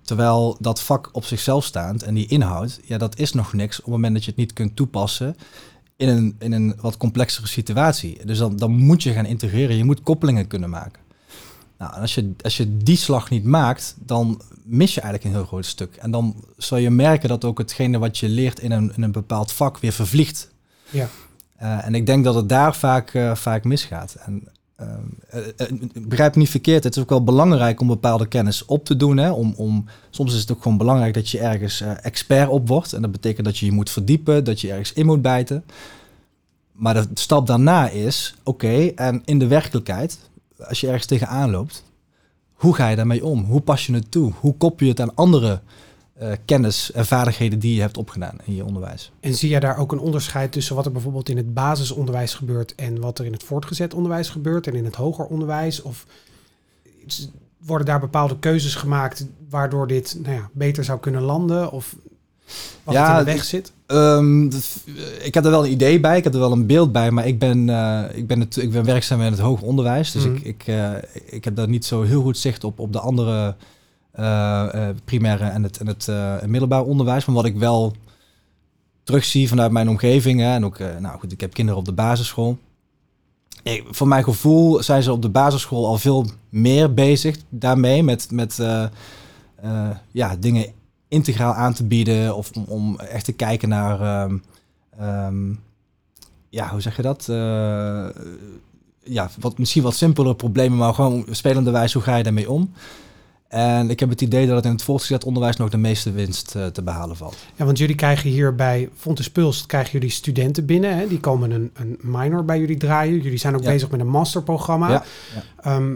Terwijl 0.02 0.56
dat 0.60 0.82
vak 0.82 1.08
op 1.12 1.24
zichzelf 1.24 1.64
staand 1.64 2.02
en 2.02 2.14
die 2.14 2.26
inhoud, 2.26 2.80
ja, 2.84 2.98
dat 2.98 3.18
is 3.18 3.32
nog 3.32 3.52
niks 3.52 3.78
op 3.78 3.84
het 3.84 3.94
moment 3.94 4.14
dat 4.14 4.24
je 4.24 4.30
het 4.30 4.38
niet 4.38 4.52
kunt 4.52 4.76
toepassen 4.76 5.36
in 5.96 6.08
een, 6.08 6.36
in 6.38 6.52
een 6.52 6.74
wat 6.80 6.96
complexere 6.96 7.46
situatie. 7.46 8.26
Dus 8.26 8.38
dan, 8.38 8.56
dan 8.56 8.72
moet 8.72 9.02
je 9.02 9.12
gaan 9.12 9.26
integreren. 9.26 9.76
Je 9.76 9.84
moet 9.84 10.02
koppelingen 10.02 10.46
kunnen 10.46 10.70
maken. 10.70 11.02
Nou, 11.78 11.92
als 11.92 12.14
je, 12.14 12.32
als 12.40 12.56
je 12.56 12.76
die 12.76 12.96
slag 12.96 13.30
niet 13.30 13.44
maakt, 13.44 13.94
dan 13.98 14.40
mis 14.64 14.94
je 14.94 15.00
eigenlijk 15.00 15.30
een 15.30 15.40
heel 15.40 15.48
groot 15.48 15.66
stuk. 15.66 15.96
En 15.96 16.10
dan 16.10 16.44
zal 16.56 16.78
je 16.78 16.90
merken 16.90 17.28
dat 17.28 17.44
ook 17.44 17.58
hetgene 17.58 17.98
wat 17.98 18.18
je 18.18 18.28
leert 18.28 18.60
in 18.60 18.72
een, 18.72 18.92
in 18.96 19.02
een 19.02 19.12
bepaald 19.12 19.52
vak 19.52 19.78
weer 19.78 19.92
vervliegt. 19.92 20.50
Ja. 20.90 21.08
Eh, 21.56 21.86
en 21.86 21.94
ik 21.94 22.06
denk 22.06 22.24
dat 22.24 22.34
het 22.34 22.48
daar 22.48 22.74
vaak, 22.74 23.14
eh, 23.14 23.34
vaak 23.34 23.64
misgaat. 23.64 24.14
En, 24.14 24.48
begrijp 25.92 26.34
me 26.34 26.40
niet 26.40 26.50
verkeerd, 26.50 26.84
het 26.84 26.96
is 26.96 27.02
ook 27.02 27.08
wel 27.08 27.24
belangrijk 27.24 27.80
om 27.80 27.86
bepaalde 27.86 28.28
kennis 28.28 28.64
op 28.64 28.84
te 28.84 28.96
doen. 28.96 29.16
Hè? 29.16 29.30
Om, 29.30 29.54
om, 29.56 29.84
soms 30.10 30.34
is 30.34 30.40
het 30.40 30.52
ook 30.52 30.62
gewoon 30.62 30.78
belangrijk 30.78 31.14
dat 31.14 31.30
je 31.30 31.38
ergens 31.38 31.80
eh, 31.80 32.04
expert 32.04 32.48
op 32.48 32.68
wordt. 32.68 32.92
En 32.92 33.02
dat 33.02 33.12
betekent 33.12 33.46
dat 33.46 33.58
je 33.58 33.66
je 33.66 33.72
moet 33.72 33.90
verdiepen, 33.90 34.44
dat 34.44 34.60
je 34.60 34.70
ergens 34.70 34.92
in 34.92 35.06
moet 35.06 35.22
bijten. 35.22 35.64
Maar 36.72 36.94
de 36.94 37.06
stap 37.14 37.46
daarna 37.46 37.88
is, 37.88 38.34
oké, 38.44 38.86
en 38.86 39.22
in 39.24 39.38
de 39.38 39.46
werkelijkheid, 39.46 40.18
als 40.58 40.80
je 40.80 40.86
ergens 40.86 41.06
tegenaan 41.06 41.50
loopt, 41.50 41.84
hoe 42.52 42.74
ga 42.74 42.88
je 42.88 42.96
daarmee 42.96 43.24
om? 43.24 43.44
Hoe 43.44 43.60
pas 43.60 43.86
je 43.86 43.94
het 43.94 44.10
toe? 44.10 44.32
Hoe 44.40 44.56
koppel 44.56 44.86
je 44.86 44.92
het 44.92 45.00
aan 45.00 45.14
andere 45.14 45.60
eh, 46.18 46.32
kennis 46.44 46.92
en 46.92 47.06
vaardigheden 47.06 47.58
die 47.58 47.74
je 47.74 47.80
hebt 47.80 47.96
opgedaan 47.96 48.36
in 48.44 48.54
je 48.54 48.64
onderwijs? 48.64 49.12
En 49.20 49.34
zie 49.34 49.48
jij 49.48 49.60
daar 49.60 49.78
ook 49.78 49.92
een 49.92 49.98
onderscheid 49.98 50.52
tussen 50.52 50.74
wat 50.76 50.86
er 50.86 50.92
bijvoorbeeld 50.92 51.28
in 51.28 51.36
het 51.36 51.54
basisonderwijs 51.54 52.34
gebeurt 52.34 52.74
en 52.74 53.00
wat 53.00 53.18
er 53.18 53.24
in 53.24 53.32
het 53.32 53.42
voortgezet 53.42 53.94
onderwijs 53.94 54.28
gebeurt 54.28 54.66
en 54.66 54.74
in 54.74 54.84
het 54.84 54.94
hoger 54.94 55.24
onderwijs? 55.24 55.82
Of 55.82 56.06
worden 57.66 57.86
daar 57.86 58.00
bepaalde 58.00 58.38
keuzes 58.38 58.74
gemaakt 58.74 59.26
waardoor 59.50 59.86
dit 59.86 60.18
nou 60.22 60.34
ja, 60.34 60.48
beter 60.52 60.84
zou 60.84 60.98
kunnen 61.00 61.22
landen? 61.22 61.72
Of 61.72 61.96
wat 62.84 62.94
Ja, 62.94 63.08
het 63.10 63.18
in 63.18 63.24
de 63.24 63.32
weg 63.32 63.44
zit? 63.44 63.72
Ehm, 63.86 64.48
dat- 64.48 64.76
ik 65.22 65.34
heb 65.34 65.44
er 65.44 65.50
wel 65.50 65.64
een 65.64 65.70
idee 65.72 66.00
bij, 66.00 66.16
ik 66.16 66.24
heb 66.24 66.32
er 66.34 66.40
wel 66.40 66.52
een 66.52 66.66
beeld 66.66 66.92
bij, 66.92 67.10
maar 67.10 67.26
ik 67.26 67.38
ben, 67.38 67.68
eh, 67.68 68.04
ik 68.16 68.26
ben, 68.26 68.40
het, 68.40 68.56
ik 68.56 68.70
ben 68.70 68.84
werkzaam 68.84 69.20
in 69.20 69.30
het 69.32 69.40
hoger 69.40 69.66
onderwijs. 69.66 70.12
Dus 70.12 70.24
Mhm. 70.24 70.34
ik, 70.34 70.42
ik, 70.42 70.62
eh, 70.66 70.90
ik 71.26 71.44
heb 71.44 71.56
daar 71.56 71.68
niet 71.68 71.84
zo 71.84 72.02
heel 72.02 72.22
goed 72.22 72.38
zicht 72.38 72.64
op, 72.64 72.78
op 72.78 72.92
de 72.92 73.00
andere 73.00 73.30
eh, 73.30 73.46
eh, 73.48 73.54
primaire 75.04 75.44
en 75.44 75.62
het, 75.62 75.78
en 75.78 75.86
het 75.86 76.08
eh, 76.08 76.42
middelbaar 76.46 76.82
onderwijs. 76.82 77.24
Maar 77.24 77.34
wat 77.34 77.44
ik 77.44 77.56
wel 77.56 77.94
terugzie 79.02 79.48
vanuit 79.48 79.72
mijn 79.72 79.88
omgeving, 79.88 80.40
hè, 80.40 80.54
en 80.54 80.64
ook, 80.64 80.78
eh, 80.78 80.96
nou 80.96 81.18
goed, 81.18 81.32
ik 81.32 81.40
heb 81.40 81.54
kinderen 81.54 81.80
op 81.80 81.86
de 81.86 81.92
basisschool. 81.92 82.58
Ik, 83.62 83.84
voor 83.90 84.08
mijn 84.08 84.24
gevoel 84.24 84.82
zijn 84.82 85.02
ze 85.02 85.12
op 85.12 85.22
de 85.22 85.28
basisschool 85.28 85.86
al 85.86 85.98
veel 85.98 86.26
meer 86.48 86.94
bezig 86.94 87.36
daarmee, 87.48 88.02
met, 88.02 88.30
met 88.30 88.58
eh, 88.58 88.82
eh, 89.62 89.90
ja, 90.10 90.36
dingen 90.36 90.66
integraal 91.08 91.52
aan 91.52 91.72
te 91.72 91.84
bieden 91.84 92.36
of 92.36 92.50
om, 92.50 92.64
om 92.68 92.98
echt 92.98 93.24
te 93.24 93.32
kijken 93.32 93.68
naar, 93.68 94.00
ehm, 94.00 94.38
ehm, 94.98 95.52
ja, 96.48 96.70
hoe 96.70 96.80
zeg 96.80 96.96
je 96.96 97.02
dat? 97.02 97.28
Eh, 97.28 98.06
ja, 99.02 99.30
wat, 99.40 99.58
misschien 99.58 99.82
wat 99.82 99.94
simpeler 99.94 100.34
problemen, 100.34 100.78
maar 100.78 100.94
gewoon 100.94 101.26
spelende 101.30 101.70
wijze, 101.70 101.96
hoe 101.96 102.06
ga 102.06 102.16
je 102.16 102.22
daarmee 102.22 102.50
om? 102.50 102.72
En 103.48 103.90
ik 103.90 104.00
heb 104.00 104.08
het 104.08 104.20
idee 104.20 104.46
dat 104.46 104.56
het 104.56 104.64
in 104.64 104.70
het 104.70 104.82
voortgezet 104.82 105.24
onderwijs 105.24 105.56
nog 105.56 105.68
de 105.70 105.76
meeste 105.76 106.10
winst 106.12 106.54
eh, 106.54 106.66
te 106.66 106.82
behalen 106.82 107.16
valt. 107.16 107.36
Ja, 107.56 107.64
want 107.64 107.78
jullie 107.78 107.94
krijgen 107.94 108.30
hier 108.30 108.54
bij 108.54 108.88
Fontes 108.96 109.30
Pulst 109.30 109.66
krijgen 109.66 109.92
jullie 109.92 110.10
studenten 110.10 110.66
binnen. 110.66 110.96
Hè? 110.96 111.08
Die 111.08 111.20
komen 111.20 111.50
een, 111.50 111.70
een 111.74 111.98
minor 112.02 112.44
bij 112.44 112.58
jullie 112.60 112.76
draaien. 112.76 113.22
Jullie 113.22 113.38
zijn 113.38 113.54
ook 113.54 113.62
Ja. 113.62 113.70
bezig 113.70 113.90
met 113.90 114.00
een 114.00 114.08
masterprogramma. 114.08 114.90
Ja, 114.90 115.04
Ehm, 115.60 115.94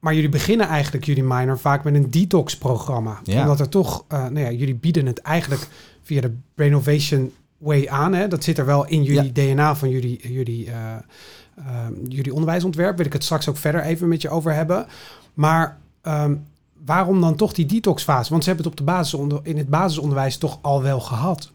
maar 0.00 0.14
jullie 0.14 0.28
beginnen 0.28 0.66
eigenlijk 0.66 1.04
jullie 1.04 1.22
minor 1.24 1.58
vaak 1.58 1.84
met 1.84 1.94
een 1.94 2.10
detox-programma. 2.10 3.20
Ja. 3.24 3.40
Omdat 3.40 3.60
er 3.60 3.68
toch, 3.68 4.04
eh, 4.08 4.18
nou 4.18 4.38
ja, 4.40 4.50
jullie 4.50 4.74
bieden 4.74 5.06
het 5.06 5.18
eigenlijk 5.18 5.66
via 6.02 6.20
de 6.20 6.32
Brainnovation 6.54 7.32
Way 7.58 7.86
aan. 7.88 8.14
Hè? 8.14 8.28
Dat 8.28 8.44
zit 8.44 8.58
er 8.58 8.66
wel 8.66 8.86
in 8.86 9.02
jullie 9.02 9.32
DNA 9.32 9.74
van 9.76 9.88
jullie, 9.90 10.32
jullie, 10.32 10.70
eh, 10.70 10.96
jullie 12.08 12.32
onderwijsontwerp. 12.32 12.96
Wil 12.96 13.06
ik 13.06 13.12
het 13.12 13.24
straks 13.24 13.48
ook 13.48 13.56
verder 13.56 13.80
even 13.82 14.08
met 14.08 14.22
je 14.22 14.28
over 14.28 14.52
hebben. 14.54 14.86
Maar 15.34 15.78
ehm, 16.02 16.34
waarom 16.86 17.20
dan 17.20 17.36
toch 17.36 17.52
die 17.52 17.66
detoxfase? 17.66 18.30
Want 18.30 18.42
ze 18.44 18.48
hebben 18.48 18.68
het 18.70 18.80
op 18.80 18.86
de 18.86 18.92
basisonder, 18.92 19.40
in 19.42 19.56
het 19.58 19.68
basisonderwijs 19.68 20.36
toch 20.36 20.58
al 20.62 20.82
wel 20.82 21.00
gehad. 21.00 21.50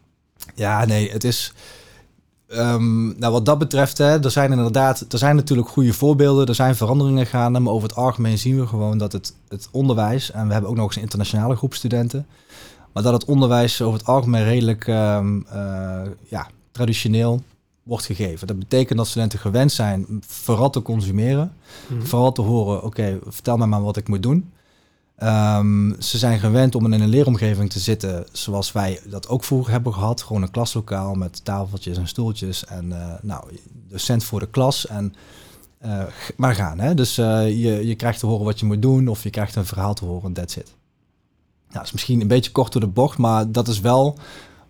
ja 0.54 0.84
nee, 0.84 1.10
het 1.10 1.24
is... 1.24 1.52
ehm, 2.48 3.18
nou, 3.18 3.32
wat 3.32 3.46
dat 3.46 3.58
betreft, 3.58 3.98
hè, 3.98 4.24
er 4.24 4.30
zijn 4.30 4.50
inderdaad, 4.52 5.04
er 5.12 5.18
zijn 5.18 5.36
natuurlijk 5.36 5.68
goede 5.68 5.92
voorbeelden, 5.92 6.46
er 6.46 6.54
zijn 6.54 6.76
veranderingen 6.76 7.26
gaande, 7.26 7.58
maar 7.60 7.72
over 7.72 7.88
het 7.88 7.96
algemeen 7.96 8.38
zien 8.38 8.60
we 8.60 8.66
gewoon 8.66 8.98
dat 8.98 9.12
het, 9.12 9.34
het 9.48 9.68
onderwijs, 9.70 10.30
en 10.30 10.46
we 10.46 10.52
hebben 10.52 10.70
ook 10.70 10.76
nog 10.76 10.86
eens 10.86 10.96
een 10.96 11.02
internationale 11.02 11.56
groep 11.56 11.74
studenten, 11.74 12.26
maar 12.92 13.02
dat 13.02 13.12
het 13.12 13.24
onderwijs 13.24 13.82
over 13.82 13.98
het 13.98 14.08
algemeen 14.08 14.44
redelijk 14.44 14.86
ehm, 14.86 15.40
eh, 15.50 16.00
ja, 16.28 16.46
traditioneel 16.72 17.42
wordt 17.82 18.04
gegeven. 18.04 18.46
Dat 18.46 18.58
betekent 18.58 18.98
dat 18.98 19.06
studenten 19.06 19.38
gewend 19.38 19.72
zijn 19.72 20.06
vooral 20.26 20.70
te 20.70 20.82
consumeren, 20.82 21.52
Mhm. 21.88 22.02
vooral 22.02 22.32
te 22.32 22.42
horen, 22.42 22.82
oké, 22.82 23.18
vertel 23.26 23.56
mij 23.56 23.66
maar 23.66 23.82
wat 23.82 23.96
ik 23.96 24.08
moet 24.08 24.22
doen. 24.22 24.50
Ehm, 25.22 26.00
ze 26.00 26.18
zijn 26.18 26.38
gewend 26.38 26.74
om 26.74 26.92
in 26.92 27.00
een 27.00 27.08
leeromgeving 27.08 27.70
te 27.70 27.78
zitten 27.78 28.26
zoals 28.32 28.72
wij 28.72 29.00
dat 29.06 29.28
ook 29.28 29.44
vroeger 29.44 29.72
hebben 29.72 29.94
gehad. 29.94 30.22
Gewoon 30.22 30.42
een 30.42 30.50
klaslokaal 30.50 31.14
met 31.14 31.44
tafeltjes 31.44 31.96
en 31.96 32.08
stoeltjes 32.08 32.64
en 32.64 32.88
uh, 32.88 33.14
nou, 33.22 33.44
docent 33.88 34.24
voor 34.24 34.40
de 34.40 34.48
klas 34.48 34.86
en 34.86 35.14
uh, 35.84 36.02
maar 36.36 36.54
gaan. 36.54 36.78
Hè? 36.78 36.94
Dus 36.94 37.18
uh, 37.18 37.48
je, 37.48 37.86
je 37.86 37.94
krijgt 37.94 38.18
te 38.18 38.26
horen 38.26 38.44
wat 38.44 38.60
je 38.60 38.66
moet 38.66 38.82
doen 38.82 39.08
of 39.08 39.22
je 39.22 39.30
krijgt 39.30 39.56
een 39.56 39.66
verhaal 39.66 39.94
te 39.94 40.04
horen 40.04 40.24
en 40.24 40.32
that's 40.32 40.56
it. 40.56 40.74
Nou, 41.70 41.84
is 41.84 41.92
misschien 41.92 42.20
een 42.20 42.28
beetje 42.28 42.52
kort 42.52 42.72
door 42.72 42.80
de 42.80 42.86
bocht, 42.86 43.18
maar 43.18 43.50
dat 43.50 43.68
is 43.68 43.80
wel 43.80 44.18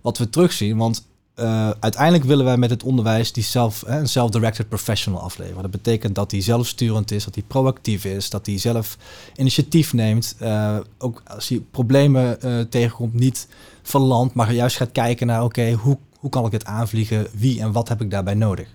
wat 0.01 0.19
we 0.19 0.29
terugzien. 0.29 0.77
Want 0.77 1.07
uh, 1.37 1.71
uiteindelijk 1.81 2.25
willen 2.25 2.45
wij 2.45 2.57
met 2.57 2.71
het 2.71 2.83
onderwijs 2.83 3.33
die 3.33 3.43
zelf, 3.43 3.83
een 3.87 4.09
self-directed 4.09 4.69
professional 4.69 5.21
afleveren. 5.21 5.63
Dat 5.63 5.71
betekent 5.71 6.15
dat 6.15 6.31
hij 6.31 6.41
zelfsturend 6.41 7.11
is, 7.11 7.25
dat 7.25 7.35
hij 7.35 7.45
proactief 7.47 8.05
is, 8.05 8.31
dat 8.31 8.47
hij 8.47 8.59
zelf 8.59 8.97
initiatief 9.37 9.93
neemt. 9.93 10.37
Uh, 10.43 10.77
ook 10.99 11.23
als 11.27 11.49
hij 11.49 11.61
problemen 11.71 12.39
uh, 12.45 12.61
tegenkomt, 12.61 13.15
niet 13.15 13.49
van 13.83 14.01
land, 14.01 14.35
maar 14.35 14.53
juist 14.53 14.77
gaat 14.77 14.93
kijken 14.93 15.27
naar: 15.27 15.45
oké, 15.45 15.61
okay, 15.61 15.73
hoe, 15.73 15.99
hoe 16.19 16.31
kan 16.31 16.47
ik 16.47 16.53
het 16.53 16.65
aanvliegen? 16.65 17.27
Wie 17.33 17.61
en 17.61 17.73
wat 17.73 17.89
heb 17.89 18.01
ik 18.01 18.11
daarbij 18.11 18.35
nodig? 18.35 18.69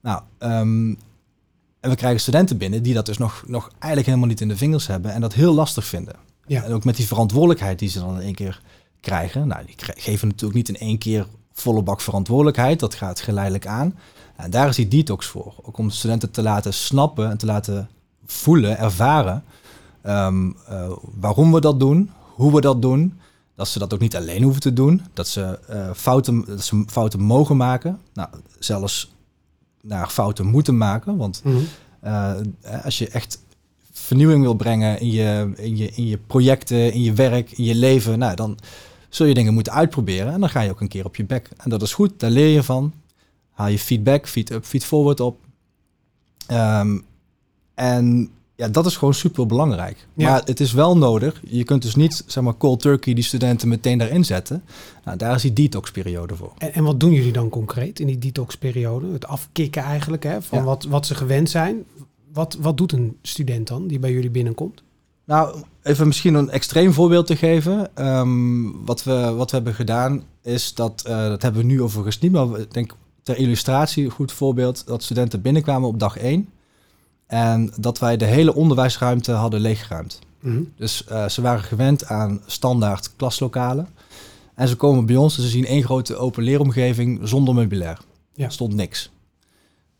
Nou, 0.00 0.22
um, 0.38 0.98
en 1.80 1.90
we 1.90 1.96
krijgen 1.96 2.20
studenten 2.20 2.56
binnen 2.56 2.82
die 2.82 2.94
dat 2.94 3.06
dus 3.06 3.18
nog, 3.18 3.44
nog 3.46 3.70
eigenlijk 3.72 4.06
helemaal 4.06 4.28
niet 4.28 4.40
in 4.40 4.48
de 4.48 4.56
vingers 4.56 4.86
hebben 4.86 5.12
en 5.12 5.20
dat 5.20 5.34
heel 5.34 5.54
lastig 5.54 5.84
vinden. 5.84 6.14
Ja. 6.46 6.62
En 6.62 6.72
ook 6.72 6.84
met 6.84 6.96
die 6.96 7.06
verantwoordelijkheid 7.06 7.78
die 7.78 7.88
ze 7.88 7.98
dan 7.98 8.14
in 8.14 8.22
één 8.22 8.34
keer 8.34 8.60
krijgen. 9.00 9.46
Nou, 9.46 9.64
die 9.66 9.74
geven 9.78 10.28
natuurlijk 10.28 10.58
niet 10.58 10.68
in 10.68 10.86
één 10.86 10.98
keer 10.98 11.26
volle 11.52 11.82
bak 11.82 12.00
verantwoordelijkheid. 12.00 12.80
Dat 12.80 12.94
gaat 12.94 13.20
geleidelijk 13.20 13.66
aan. 13.66 13.98
En 14.36 14.50
daar 14.50 14.68
is 14.68 14.76
die 14.76 14.88
detox 14.88 15.26
voor. 15.26 15.54
Ook 15.62 15.78
om 15.78 15.90
studenten 15.90 16.30
te 16.30 16.42
laten 16.42 16.74
snappen 16.74 17.30
en 17.30 17.38
te 17.38 17.46
laten 17.46 17.88
voelen, 18.26 18.78
ervaren 18.78 19.44
um, 20.02 20.56
uh, 20.70 20.90
waarom 21.18 21.52
we 21.52 21.60
dat 21.60 21.80
doen, 21.80 22.10
hoe 22.34 22.54
we 22.54 22.60
dat 22.60 22.82
doen. 22.82 23.18
Dat 23.54 23.68
ze 23.68 23.78
dat 23.78 23.94
ook 23.94 24.00
niet 24.00 24.16
alleen 24.16 24.42
hoeven 24.42 24.60
te 24.60 24.72
doen. 24.72 25.02
Dat 25.12 25.28
ze, 25.28 25.58
uh, 25.70 25.90
fouten, 25.94 26.44
dat 26.46 26.64
ze 26.64 26.84
fouten 26.86 27.20
mogen 27.20 27.56
maken. 27.56 28.00
Nou, 28.12 28.28
zelfs 28.58 29.14
naar 29.80 30.08
fouten 30.08 30.46
moeten 30.46 30.76
maken. 30.76 31.16
Want 31.16 31.40
mm 31.44 31.52
-hmm. 31.52 31.66
uh, 32.04 32.84
als 32.84 32.98
je 32.98 33.08
echt 33.08 33.42
vernieuwing 34.08 34.42
wil 34.42 34.54
brengen 34.54 35.00
in 35.00 35.10
je, 35.10 35.52
in, 35.56 35.76
je, 35.76 35.90
in 35.94 36.06
je 36.06 36.18
projecten, 36.18 36.92
in 36.92 37.02
je 37.02 37.12
werk, 37.12 37.50
in 37.50 37.64
je 37.64 37.74
leven, 37.74 38.18
nou, 38.18 38.36
dan 38.36 38.58
zul 39.08 39.26
je 39.26 39.34
dingen 39.34 39.54
moeten 39.54 39.72
uitproberen. 39.72 40.32
En 40.32 40.40
dan 40.40 40.48
ga 40.48 40.60
je 40.60 40.70
ook 40.70 40.80
een 40.80 40.88
keer 40.88 41.04
op 41.04 41.16
je 41.16 41.24
bek. 41.24 41.50
En 41.56 41.70
dat 41.70 41.82
is 41.82 41.94
goed, 41.94 42.20
daar 42.20 42.30
leer 42.30 42.48
je 42.48 42.62
van. 42.62 42.92
Haal 43.50 43.68
je 43.68 43.78
feedback, 43.78 44.28
feed 44.28 44.50
up, 44.50 44.64
feed 44.64 44.84
forward 44.84 45.20
op. 45.20 45.38
Um, 46.50 47.04
en 47.74 48.30
ja, 48.54 48.68
dat 48.68 48.86
is 48.86 48.96
gewoon 48.96 49.14
super 49.14 49.46
belangrijk. 49.46 50.06
Ja. 50.14 50.30
Maar 50.30 50.42
het 50.44 50.60
is 50.60 50.72
wel 50.72 50.96
nodig. 50.96 51.42
Je 51.48 51.64
kunt 51.64 51.82
dus 51.82 51.94
niet, 51.94 52.24
zeg 52.26 52.44
maar, 52.44 52.56
cold 52.56 52.80
turkey 52.80 53.14
die 53.14 53.24
studenten 53.24 53.68
meteen 53.68 53.98
daarin 53.98 54.24
zetten. 54.24 54.62
Nou, 55.04 55.16
daar 55.16 55.34
is 55.34 55.42
die 55.42 55.52
detox-periode 55.52 56.36
voor. 56.36 56.52
En, 56.58 56.74
en, 56.74 56.84
wat 56.84 57.00
doen 57.00 57.12
jullie 57.12 57.32
dan 57.32 57.48
concreet 57.48 58.00
in 58.00 58.06
die 58.06 58.18
detox-periode? 58.18 59.12
Het 59.12 59.26
afkicken 59.26 59.82
eigenlijk, 59.82 60.22
hè, 60.22 60.42
van 60.42 60.58
ja. 60.58 60.64
wat, 60.64 60.84
wat 60.84 61.06
ze 61.06 61.14
gewend 61.14 61.50
zijn. 61.50 61.84
Wat, 62.38 62.56
wat 62.60 62.76
doet 62.76 62.92
een 62.92 63.16
student 63.22 63.66
dan 63.68 63.86
die 63.86 63.98
bij 63.98 64.12
jullie 64.12 64.30
binnenkomt? 64.30 64.82
Nou, 65.24 65.62
even 65.82 66.06
misschien 66.06 66.34
een 66.34 66.50
extreem 66.50 66.92
voorbeeld 66.92 67.26
te 67.26 67.36
geven. 67.36 67.90
Um, 68.08 68.84
wat, 68.84 69.04
we, 69.04 69.32
wat 69.36 69.50
we 69.50 69.56
hebben 69.56 69.74
gedaan 69.74 70.22
is 70.42 70.74
dat, 70.74 71.04
uh, 71.06 71.28
dat 71.28 71.42
hebben 71.42 71.60
we 71.60 71.66
nu 71.66 71.82
overigens 71.82 72.18
niet, 72.18 72.32
maar 72.32 72.58
ik 72.58 72.74
denk 72.74 72.94
ter 73.22 73.36
illustratie 73.36 74.04
een 74.04 74.10
goed 74.10 74.32
voorbeeld, 74.32 74.86
dat 74.86 75.02
studenten 75.02 75.42
binnenkwamen 75.42 75.88
op 75.88 75.98
dag 75.98 76.16
1 76.16 76.48
en 77.26 77.72
dat 77.76 77.98
wij 77.98 78.16
de 78.16 78.24
hele 78.24 78.54
onderwijsruimte 78.54 79.32
hadden 79.32 79.60
leeggeruimd. 79.60 80.18
Mm 80.40 80.52
-hmm. 80.52 80.72
Dus 80.76 81.04
uh, 81.10 81.28
ze 81.28 81.42
waren 81.42 81.62
gewend 81.62 82.06
aan 82.06 82.40
standaard 82.46 83.16
klaslokalen. 83.16 83.88
En 84.54 84.68
ze 84.68 84.76
komen 84.76 85.06
bij 85.06 85.16
ons 85.16 85.36
en 85.36 85.42
ze 85.42 85.48
zien 85.48 85.66
één 85.66 85.84
grote 85.84 86.16
open 86.16 86.42
leeromgeving 86.42 87.20
zonder 87.22 87.54
meubilair. 87.54 87.98
Ja. 88.34 88.44
Er 88.44 88.52
stond 88.52 88.74
niks. 88.74 89.10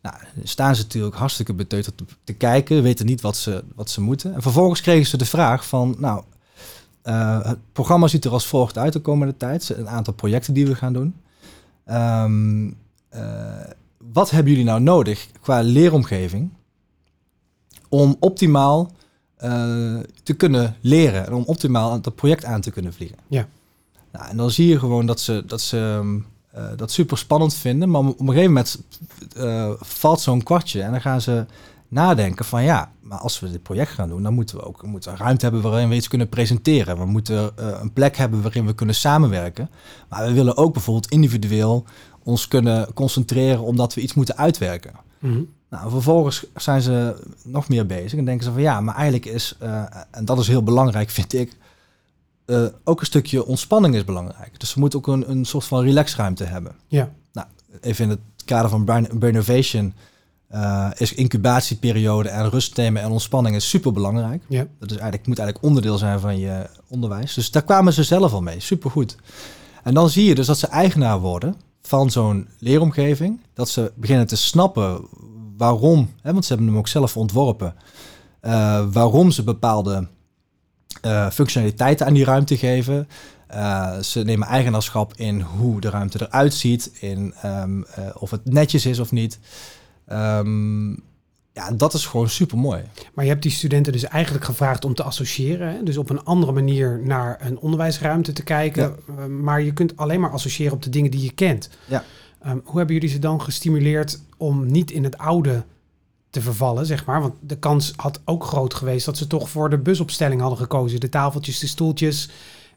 Nou, 0.01 0.15
staan 0.43 0.75
ze 0.75 0.81
natuurlijk 0.81 1.15
hartstikke 1.15 1.53
beteuterd 1.53 1.97
te, 1.97 2.05
te, 2.23 2.33
kijken, 2.33 2.83
weten 2.83 3.05
niet 3.05 3.21
wat 3.21 3.37
ze, 3.37 3.63
wat 3.75 3.89
ze 3.89 4.01
moeten. 4.01 4.33
En 4.33 4.41
vervolgens 4.41 4.81
kregen 4.81 5.07
ze 5.07 5.17
de 5.17 5.25
vraag 5.25 5.67
van, 5.67 5.95
nou, 5.97 6.23
uh, 7.03 7.45
het 7.45 7.59
programma 7.71 8.07
ziet 8.07 8.25
er 8.25 8.31
als 8.31 8.47
volgt 8.47 8.77
uit 8.77 8.93
de 8.93 8.99
komende 8.99 9.37
tijd. 9.37 9.69
Een 9.69 9.89
aantal 9.89 10.13
projecten 10.13 10.53
die 10.53 10.67
we 10.67 10.75
gaan 10.75 10.93
doen. 10.93 11.15
Um, 11.87 12.77
uh, 13.15 13.23
wat 13.97 14.29
hebben 14.29 14.51
jullie 14.51 14.67
nou 14.67 14.81
nodig 14.81 15.27
qua 15.41 15.61
leeromgeving 15.61 16.49
om 17.89 18.15
optimaal 18.19 18.91
uh, 19.43 19.99
te 20.23 20.33
kunnen 20.33 20.75
leren 20.81 21.25
en 21.25 21.33
om 21.33 21.43
optimaal 21.43 22.01
dat 22.01 22.15
project 22.15 22.45
aan 22.45 22.61
te 22.61 22.71
kunnen 22.71 22.93
vliegen? 22.93 23.17
Ja. 23.27 23.47
Nou, 24.11 24.29
en 24.29 24.37
dan 24.37 24.51
zie 24.51 24.67
je 24.67 24.79
gewoon 24.79 25.05
dat 25.05 25.19
ze, 25.19 25.43
dat 25.45 25.61
ze 25.61 26.21
uh, 26.59 26.65
dat 26.75 26.91
super 26.91 27.17
spannend 27.17 27.53
vinden. 27.53 27.89
Maar 27.89 28.01
op 28.01 28.19
een 28.19 28.27
gegeven 28.27 28.47
moment 28.47 28.81
uh, 29.37 29.71
valt 29.79 30.21
zo'n 30.21 30.43
kwartje 30.43 30.81
en 30.81 30.91
dan 30.91 31.01
gaan 31.01 31.21
ze 31.21 31.45
nadenken 31.87 32.45
van 32.45 32.63
ja, 32.63 32.91
maar 32.99 33.17
als 33.17 33.39
we 33.39 33.51
dit 33.51 33.63
project 33.63 33.91
gaan 33.91 34.09
doen, 34.09 34.23
dan 34.23 34.33
moeten 34.33 34.57
we 34.57 34.65
ook 34.65 34.81
we 34.81 34.87
moeten 34.87 35.17
ruimte 35.17 35.45
hebben 35.45 35.61
waarin 35.61 35.89
we 35.89 35.95
iets 35.95 36.07
kunnen 36.07 36.29
presenteren. 36.29 36.97
We 36.97 37.05
moeten 37.05 37.51
uh, 37.59 37.67
een 37.81 37.93
plek 37.93 38.17
hebben 38.17 38.41
waarin 38.41 38.65
we 38.65 38.73
kunnen 38.73 38.95
samenwerken. 38.95 39.69
Maar 40.09 40.25
we 40.25 40.33
willen 40.33 40.57
ook 40.57 40.73
bijvoorbeeld 40.73 41.11
individueel 41.11 41.85
ons 42.23 42.47
kunnen 42.47 42.93
concentreren 42.93 43.61
omdat 43.61 43.93
we 43.93 44.01
iets 44.01 44.13
moeten 44.13 44.37
uitwerken. 44.37 44.91
Mm 45.19 45.31
-hmm. 45.31 45.47
Nou, 45.69 45.89
vervolgens 45.89 46.45
zijn 46.55 46.81
ze 46.81 47.15
nog 47.43 47.69
meer 47.69 47.85
bezig 47.85 48.19
en 48.19 48.25
denken 48.25 48.45
ze 48.45 48.51
van 48.51 48.61
ja, 48.61 48.81
maar 48.81 48.95
eigenlijk 48.95 49.25
is, 49.25 49.57
en 50.11 50.25
dat 50.25 50.39
is 50.39 50.47
heel 50.47 50.63
belangrijk 50.63 51.09
vind 51.09 51.33
ik, 51.33 51.57
uh, 52.49 52.65
ook 52.83 52.99
een 52.99 53.05
stukje 53.05 53.45
ontspanning 53.45 53.95
is 53.95 54.03
belangrijk. 54.03 54.59
Dus 54.59 54.73
we 54.73 54.79
moeten 54.79 54.99
ook 54.99 55.07
een, 55.07 55.29
een 55.29 55.45
soort 55.45 55.65
van 55.65 55.83
relaxruimte 55.83 56.43
hebben. 56.43 56.75
Ja. 56.87 57.09
Nou, 57.33 57.47
even 57.81 58.03
in 58.03 58.09
het 58.09 58.19
kader 58.45 58.69
van 58.69 58.83
Brain, 58.85 59.07
Brainovation 59.19 59.93
uh, 60.51 60.89
is 60.95 61.13
incubatieperiode 61.13 62.29
en 62.29 62.49
rust 62.49 62.77
nemen 62.77 63.01
en 63.01 63.11
ontspanning 63.11 63.55
is 63.55 63.69
super 63.69 63.91
belangrijk. 63.91 64.43
Ja. 64.47 64.65
Dat 64.79 64.91
is 64.91 64.97
eigenlijk, 64.97 65.27
moet 65.27 65.39
eigenlijk 65.39 65.67
onderdeel 65.67 65.97
zijn 65.97 66.19
van 66.19 66.39
je 66.39 66.69
onderwijs. 66.87 67.33
Dus 67.33 67.51
daar 67.51 67.63
kwamen 67.63 67.93
ze 67.93 68.03
zelf 68.03 68.33
al 68.33 68.41
mee. 68.41 68.59
Super 68.59 68.91
goed. 68.91 69.15
En 69.83 69.93
dan 69.93 70.09
zie 70.09 70.25
je 70.25 70.35
dus 70.35 70.47
dat 70.47 70.57
ze 70.57 70.67
eigenaar 70.67 71.19
worden 71.19 71.55
van 71.81 72.11
zo'n 72.11 72.47
leeromgeving. 72.59 73.39
Dat 73.53 73.69
ze 73.69 73.91
beginnen 73.95 74.27
te 74.27 74.35
snappen 74.35 75.01
waarom, 75.57 76.09
hè, 76.21 76.31
want 76.31 76.45
ze 76.45 76.53
hebben 76.53 76.71
hem 76.71 76.79
ook 76.79 76.87
zelf 76.87 77.17
ontworpen, 77.17 77.75
uh, 78.41 78.85
waarom 78.91 79.31
ze 79.31 79.43
bepaalde 79.43 80.07
uh, 81.05 81.29
functionaliteiten 81.29 82.05
aan 82.05 82.13
die 82.13 82.23
ruimte 82.23 82.57
geven. 82.57 83.07
Uh, 83.53 83.99
ze 83.99 84.19
nemen 84.19 84.47
eigenaarschap 84.47 85.13
in 85.15 85.41
hoe 85.41 85.81
de 85.81 85.89
ruimte 85.89 86.21
eruit 86.21 86.53
ziet, 86.53 86.91
in 86.99 87.33
um, 87.45 87.85
uh, 87.99 88.05
of 88.13 88.31
het 88.31 88.45
netjes 88.45 88.85
is 88.85 88.99
of 88.99 89.11
niet. 89.11 89.39
Um, 90.11 91.07
ja, 91.53 91.71
dat 91.71 91.93
is 91.93 92.05
gewoon 92.05 92.29
super 92.29 92.57
mooi. 92.57 92.81
Maar 93.13 93.25
je 93.25 93.31
hebt 93.31 93.43
die 93.43 93.51
studenten 93.51 93.93
dus 93.93 94.03
eigenlijk 94.03 94.45
gevraagd 94.45 94.85
om 94.85 94.93
te 94.93 95.03
associëren. 95.03 95.73
Hè? 95.73 95.83
Dus 95.83 95.97
op 95.97 96.09
een 96.09 96.23
andere 96.23 96.51
manier 96.51 97.01
naar 97.03 97.37
een 97.41 97.59
onderwijsruimte 97.59 98.33
te 98.33 98.43
kijken. 98.43 98.95
Ja. 99.17 99.27
maar 99.27 99.61
je 99.61 99.73
kunt 99.73 99.97
alleen 99.97 100.19
maar 100.19 100.31
associëren 100.31 100.73
op 100.73 100.83
de 100.83 100.89
dingen 100.89 101.11
die 101.11 101.23
je 101.23 101.31
kent. 101.31 101.69
Ja. 101.85 102.03
Um, 102.47 102.61
hoe 102.63 102.77
hebben 102.77 102.95
jullie 102.95 103.09
ze 103.09 103.19
dan 103.19 103.41
gestimuleerd 103.41 104.19
om 104.37 104.71
niet 104.71 104.91
in 104.91 105.03
het 105.03 105.17
oude 105.17 105.63
te 106.29 106.41
vervallen, 106.41 106.85
zeg 106.85 107.05
maar. 107.05 107.21
Want 107.21 107.33
de 107.39 107.57
kans 107.57 107.93
had 107.95 108.19
ook 108.25 108.43
groot 108.43 108.73
geweest 108.73 109.05
dat 109.05 109.17
ze 109.17 109.27
toch 109.27 109.49
voor 109.49 109.69
de 109.69 109.77
busopstelling 109.77 110.41
hadden 110.41 110.59
gekozen. 110.59 110.99
De 110.99 111.09
tafeltjes, 111.09 111.59
de 111.59 111.67
stoeltjes. 111.67 112.29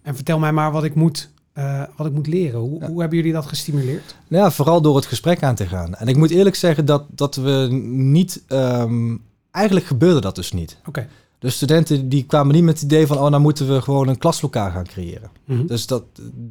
En 0.03 0.15
vertel 0.15 0.39
mij 0.39 0.53
maar 0.53 0.73
wat 0.73 0.85
ik 0.85 0.95
moet, 0.95 1.31
uh, 1.55 1.83
wat 1.97 2.07
ik 2.07 2.13
moet 2.13 2.27
leren. 2.27 2.61
Hoe, 2.61 2.81
ja. 2.81 2.87
hoe 2.87 3.01
hebben 3.01 3.19
jullie 3.19 3.33
dat 3.33 3.47
gestimuleerd? 3.47 4.17
Ja, 4.29 4.51
vooral 4.51 4.81
door 4.81 4.97
het 4.97 5.07
gesprek 5.07 5.43
aan 5.43 5.55
te 5.55 5.67
gaan. 5.67 5.95
En 5.95 6.09
ik 6.09 6.17
moet 6.17 6.31
eerlijk 6.31 6.57
zeggen 6.57 6.85
dat, 6.85 7.05
dat 7.09 7.35
we 7.35 7.69
niet... 7.83 8.43
Um, 8.49 9.23
eigenlijk 9.51 9.87
gebeurde 9.87 10.21
dat 10.21 10.35
dus 10.35 10.53
niet. 10.53 10.77
Oké. 10.79 10.89
Okay. 10.89 11.09
De 11.39 11.51
studenten 11.51 12.09
die 12.09 12.25
kwamen 12.25 12.55
niet 12.55 12.65
met 12.65 12.75
het 12.75 12.83
idee 12.83 13.07
van... 13.07 13.19
oh, 13.19 13.29
nou 13.29 13.43
moeten 13.43 13.69
we 13.69 13.83
gewoon 13.83 14.09
een 14.09 14.19
klaslokaal 14.19 14.71
gaan 14.71 14.87
creëren. 14.87 15.31
Mhm. 15.45 15.53
Mm 15.53 15.59
-hmm. 15.59 15.67
Dus 15.67 15.87
dat, 15.87 16.05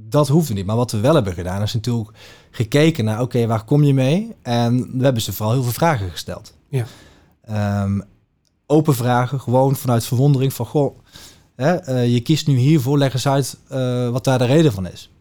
dat 0.10 0.28
hoefde 0.28 0.54
niet. 0.54 0.66
Maar 0.66 0.76
wat 0.76 0.92
we 0.92 1.00
wel 1.00 1.16
hebben 1.16 1.34
gedaan 1.34 1.62
is 1.62 1.74
natuurlijk 1.74 2.10
gekeken 2.52 3.06
naar... 3.06 3.22
oké, 3.22 3.24
okay, 3.24 3.48
waar 3.48 3.64
kom 3.64 3.84
je 3.84 3.94
mee? 3.94 4.36
En 4.42 4.98
we 4.98 5.04
hebben 5.04 5.22
ze 5.22 5.34
vooral 5.34 5.54
heel 5.54 5.64
veel 5.64 5.72
vragen 5.72 6.10
gesteld. 6.10 6.54
Ja. 6.72 6.86
Um, 7.84 8.04
open 8.66 8.96
vragen, 8.96 9.40
gewoon 9.40 9.76
vanuit 9.76 10.06
verwondering 10.06 10.54
van... 10.54 10.66
goh, 10.66 10.98
hè, 11.56 11.90
uh, 11.90 12.14
je 12.14 12.20
kiest 12.20 12.48
nu 12.48 12.58
hiervoor, 12.58 12.98
leg 12.98 13.14
eens 13.14 13.28
uit 13.28 13.58
uh, 13.72 14.10
wat 14.10 14.24
daar 14.24 14.38
de 14.38 14.46
reden 14.46 14.72
van 14.72 14.88
is. 14.88 15.12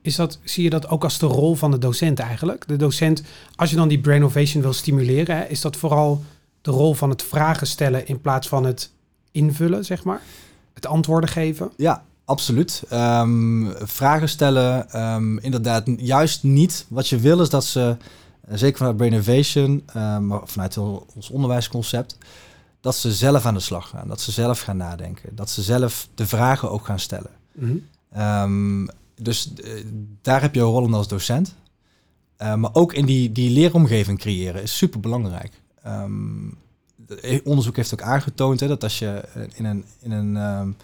is 0.00 0.16
dat, 0.16 0.38
zie 0.44 0.64
je 0.64 0.70
dat 0.70 0.88
ook 0.88 1.04
als 1.04 1.18
de 1.18 1.26
rol 1.26 1.54
van 1.54 1.70
de 1.70 1.78
docent 1.78 2.18
eigenlijk? 2.18 2.68
De 2.68 2.76
docent, 2.76 3.22
als 3.54 3.70
je 3.70 3.76
dan 3.76 3.88
die 3.88 4.00
brain 4.00 4.24
ovation 4.24 4.62
wil 4.62 4.72
stimuleren, 4.72 5.36
hè, 5.36 5.44
is 5.44 5.60
dat 5.60 5.76
vooral 5.76 6.24
de 6.60 6.70
rol 6.70 6.94
van 6.94 7.10
het 7.10 7.22
vragen 7.22 7.66
stellen 7.66 8.06
in 8.06 8.20
plaats 8.20 8.48
van 8.48 8.64
het 8.64 8.92
invullen, 9.30 9.84
zeg 9.84 10.04
maar? 10.04 10.20
Het 10.74 10.86
antwoorden 10.86 11.30
geven? 11.30 11.70
Ja, 11.76 12.04
absoluut. 12.24 12.82
Ehm, 12.88 13.66
vragen 13.82 14.28
stellen, 14.28 14.90
ehm, 14.90 15.38
inderdaad, 15.38 15.84
juist 15.96 16.42
niet. 16.42 16.86
Wat 16.88 17.08
je 17.08 17.18
wil 17.18 17.40
is 17.40 17.48
dat 17.48 17.64
ze, 17.64 17.80
eh, 17.80 18.06
zeker 18.50 18.76
vanuit 18.76 18.96
Brain 18.96 19.12
Innovation, 19.12 19.84
um, 19.96 20.26
maar 20.26 20.40
vanuit 20.44 20.76
ons 21.14 21.30
onderwijsconcept, 21.30 22.18
dat 22.80 22.96
ze 22.96 23.12
zelf 23.12 23.46
aan 23.46 23.54
de 23.54 23.60
slag 23.60 23.88
gaan. 23.88 24.08
Dat 24.08 24.20
ze 24.20 24.32
zelf 24.32 24.60
gaan 24.60 24.76
nadenken. 24.76 25.34
Dat 25.34 25.50
ze 25.50 25.62
zelf 25.62 26.08
de 26.14 26.26
vragen 26.26 26.70
ook 26.70 26.84
gaan 26.84 27.00
stellen. 27.00 27.30
Mm 27.52 27.82
dus 29.16 29.52
uh, 29.64 29.84
daar 30.22 30.40
heb 30.40 30.54
je 30.54 30.60
een 30.60 30.66
rol 30.66 30.86
in 30.86 30.94
als 30.94 31.08
docent. 31.08 31.54
Uh, 32.42 32.54
maar 32.54 32.70
ook 32.72 32.92
in 32.92 33.06
die, 33.06 33.32
die 33.32 33.50
leeromgeving 33.50 34.18
creëren 34.18 34.62
is 34.62 34.76
super 34.76 35.00
belangrijk. 35.00 35.60
Um, 35.86 36.58
onderzoek 37.44 37.76
heeft 37.76 37.92
ook 37.92 38.02
aangetoond 38.02 38.60
hè, 38.60 38.66
dat 38.66 38.82
als 38.82 38.98
je 38.98 39.22
in 39.54 39.64
een, 39.64 39.84
in 40.00 40.10
een, 40.10 40.36
um, 40.36 40.76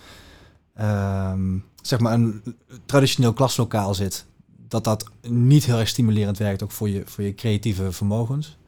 um, 0.87 1.64
zeg 1.83 1.99
maar 1.99 2.12
een 2.12 2.43
traditioneel 2.87 3.33
klaslokaal 3.33 3.95
zit, 3.95 4.26
dat 4.71 4.85
dat 4.85 5.05
niet 5.29 5.65
heel 5.65 5.79
erg 5.79 5.89
stimulerend 5.89 6.39
werkt, 6.39 6.62
ook 6.62 6.71
voor 6.71 6.89
je, 6.89 7.03
voor 7.07 7.25
je 7.25 7.35
creatieve 7.35 7.93
vermogens. 7.93 8.59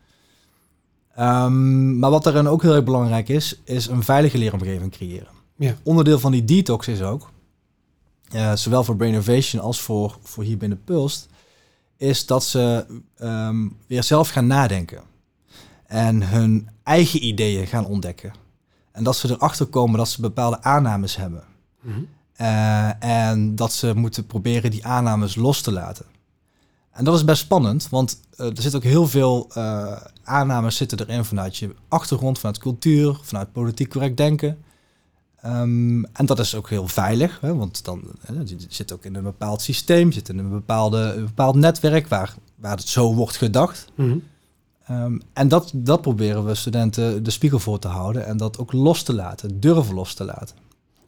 Um, 1.18 1.98
maar 1.98 2.10
wat 2.10 2.24
daarin 2.24 2.46
ook 2.46 2.62
heel 2.62 2.74
erg 2.74 2.84
belangrijk 2.84 3.28
is, 3.28 3.60
is 3.64 3.86
een 3.86 4.02
veilige 4.02 4.38
leeromgeving 4.38 4.90
creëren. 4.90 5.28
Ja. 5.56 5.74
Onderdeel 5.82 6.18
van 6.18 6.32
die 6.32 6.44
detox 6.44 6.88
is 6.88 7.02
ook, 7.02 7.30
uh, 8.34 8.54
zowel 8.54 8.84
voor 8.84 8.96
Brain 8.96 9.12
Innovation 9.12 9.62
als 9.62 9.80
voor, 9.80 10.18
voor 10.22 10.44
hier 10.44 10.56
binnen 10.56 10.84
Pulst, 10.84 11.28
is 11.96 12.26
dat 12.26 12.44
ze 12.44 12.86
um, 13.18 13.76
weer 13.86 14.02
zelf 14.02 14.28
gaan 14.28 14.46
nadenken. 14.46 15.02
En 15.86 16.28
hun 16.28 16.68
eigen 16.82 17.26
ideeën 17.26 17.66
gaan 17.66 17.86
ontdekken. 17.86 18.32
En 18.92 19.04
dat 19.04 19.16
ze 19.16 19.30
erachter 19.30 19.66
komen 19.66 19.98
dat 19.98 20.08
ze 20.08 20.20
bepaalde 20.20 20.62
aannames 20.62 21.16
hebben. 21.16 21.44
Mm 21.80 21.92
-hmm. 21.92 22.08
Uh, 22.42 23.04
en 23.04 23.56
dat 23.56 23.72
ze 23.72 23.94
moeten 23.94 24.26
proberen 24.26 24.70
die 24.70 24.86
aannames 24.86 25.34
los 25.34 25.60
te 25.60 25.72
laten. 25.72 26.04
En 26.90 27.04
dat 27.04 27.14
is 27.14 27.24
best 27.24 27.42
spannend, 27.42 27.88
want 27.88 28.20
uh, 28.36 28.46
er 28.46 28.62
zit 28.62 28.74
ook 28.74 28.82
heel 28.82 29.08
veel 29.08 29.50
uh, 29.56 29.96
aannames 30.22 30.76
zitten 30.76 31.00
erin 31.00 31.24
vanuit 31.24 31.56
je 31.56 31.74
achtergrond, 31.88 32.38
vanuit 32.38 32.58
cultuur, 32.58 33.18
vanuit 33.22 33.52
politiek 33.52 33.90
correct 33.90 34.16
denken. 34.16 34.58
Um, 35.46 36.04
en 36.04 36.26
dat 36.26 36.38
is 36.38 36.54
ook 36.54 36.68
heel 36.68 36.88
veilig, 36.88 37.40
hè, 37.40 37.54
want 37.54 37.84
dan 37.84 38.02
hè, 38.20 38.34
je 38.44 38.56
zit 38.68 38.92
ook 38.92 39.04
in 39.04 39.14
een 39.14 39.22
bepaald 39.22 39.62
systeem, 39.62 40.12
zit 40.12 40.28
in 40.28 40.38
een, 40.38 40.50
bepaalde, 40.50 40.98
een 41.16 41.24
bepaald 41.24 41.54
netwerk 41.54 42.08
waar, 42.08 42.34
waar 42.56 42.76
het 42.76 42.88
zo 42.88 43.14
wordt 43.14 43.36
gedacht. 43.36 43.86
Mm 43.94 44.22
-hmm. 44.86 44.96
um, 44.96 45.20
en 45.32 45.48
dat, 45.48 45.70
dat 45.74 46.00
proberen 46.00 46.44
we 46.44 46.54
studenten 46.54 47.22
de 47.22 47.30
spiegel 47.30 47.58
voor 47.58 47.78
te 47.78 47.88
houden 47.88 48.26
en 48.26 48.36
dat 48.36 48.58
ook 48.58 48.72
los 48.72 49.02
te 49.02 49.14
laten, 49.14 49.60
durven 49.60 49.94
los 49.94 50.14
te 50.14 50.24
laten. 50.24 50.56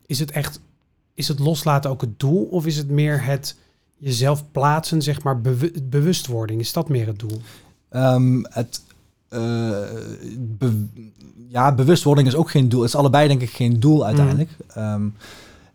Is 0.06 0.18
het 0.18 0.30
echt, 0.30 0.60
is 1.14 1.28
het 1.28 1.38
loslaten 1.38 1.90
ook 1.90 2.00
het 2.00 2.18
doel 2.18 2.42
of 2.42 2.66
is 2.66 2.76
het 2.76 2.90
meer 2.90 3.24
het 3.24 3.56
jezelf 3.96 4.44
plaatsen, 4.52 5.02
zeg 5.02 5.22
maar, 5.22 5.40
bewu 5.40 5.72
bewustwording? 5.82 6.60
Is 6.60 6.72
dat 6.72 6.88
meer 6.88 7.06
het 7.06 7.18
doel? 7.18 7.40
Um, 7.90 8.46
het, 8.48 8.82
uh, 9.30 9.38
be 10.38 10.86
ja, 11.48 11.74
bewustwording 11.74 12.28
is 12.28 12.34
ook 12.34 12.50
geen 12.50 12.68
doel. 12.68 12.80
Het 12.80 12.88
is 12.88 12.96
allebei 12.96 13.28
denk 13.28 13.40
ik 13.40 13.50
geen 13.50 13.80
doel 13.80 14.06
uiteindelijk. 14.06 14.50
Mm. 14.76 14.82
Um, 14.82 15.14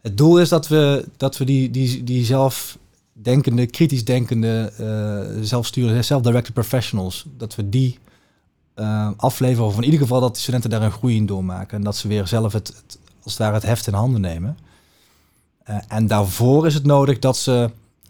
het 0.01 0.17
doel 0.17 0.39
is 0.39 0.49
dat 0.49 0.67
we, 0.67 1.05
dat 1.17 1.37
we 1.37 1.45
die, 1.45 1.71
die, 1.71 2.03
die 2.03 2.25
zelfdenkende, 2.25 3.65
kritisch 3.65 4.05
denkende, 4.05 4.73
uh, 4.79 5.43
zelfsturende, 5.43 6.01
self-directed 6.01 6.53
professionals, 6.53 7.25
dat 7.37 7.55
we 7.55 7.69
die 7.69 7.99
uh, 8.75 9.09
afleveren. 9.15 9.65
Of 9.65 9.77
in 9.77 9.83
ieder 9.83 9.99
geval 9.99 10.21
dat 10.21 10.33
de 10.35 10.41
studenten 10.41 10.69
daar 10.69 10.81
een 10.81 10.91
groei 10.91 11.15
in 11.15 11.25
doormaken. 11.25 11.77
En 11.77 11.83
dat 11.83 11.97
ze 11.97 12.07
weer 12.07 12.27
zelf 12.27 12.53
het, 12.53 12.67
het 12.67 12.99
als 13.23 13.33
het 13.33 13.41
ware 13.41 13.53
het 13.53 13.63
heft 13.63 13.87
in 13.87 13.93
handen 13.93 14.21
nemen. 14.21 14.57
Uh, 15.69 15.77
en 15.87 16.07
daarvoor 16.07 16.65
is 16.65 16.73
het 16.73 16.85
nodig 16.85 17.19
dat 17.19 17.37
ze 17.37 17.69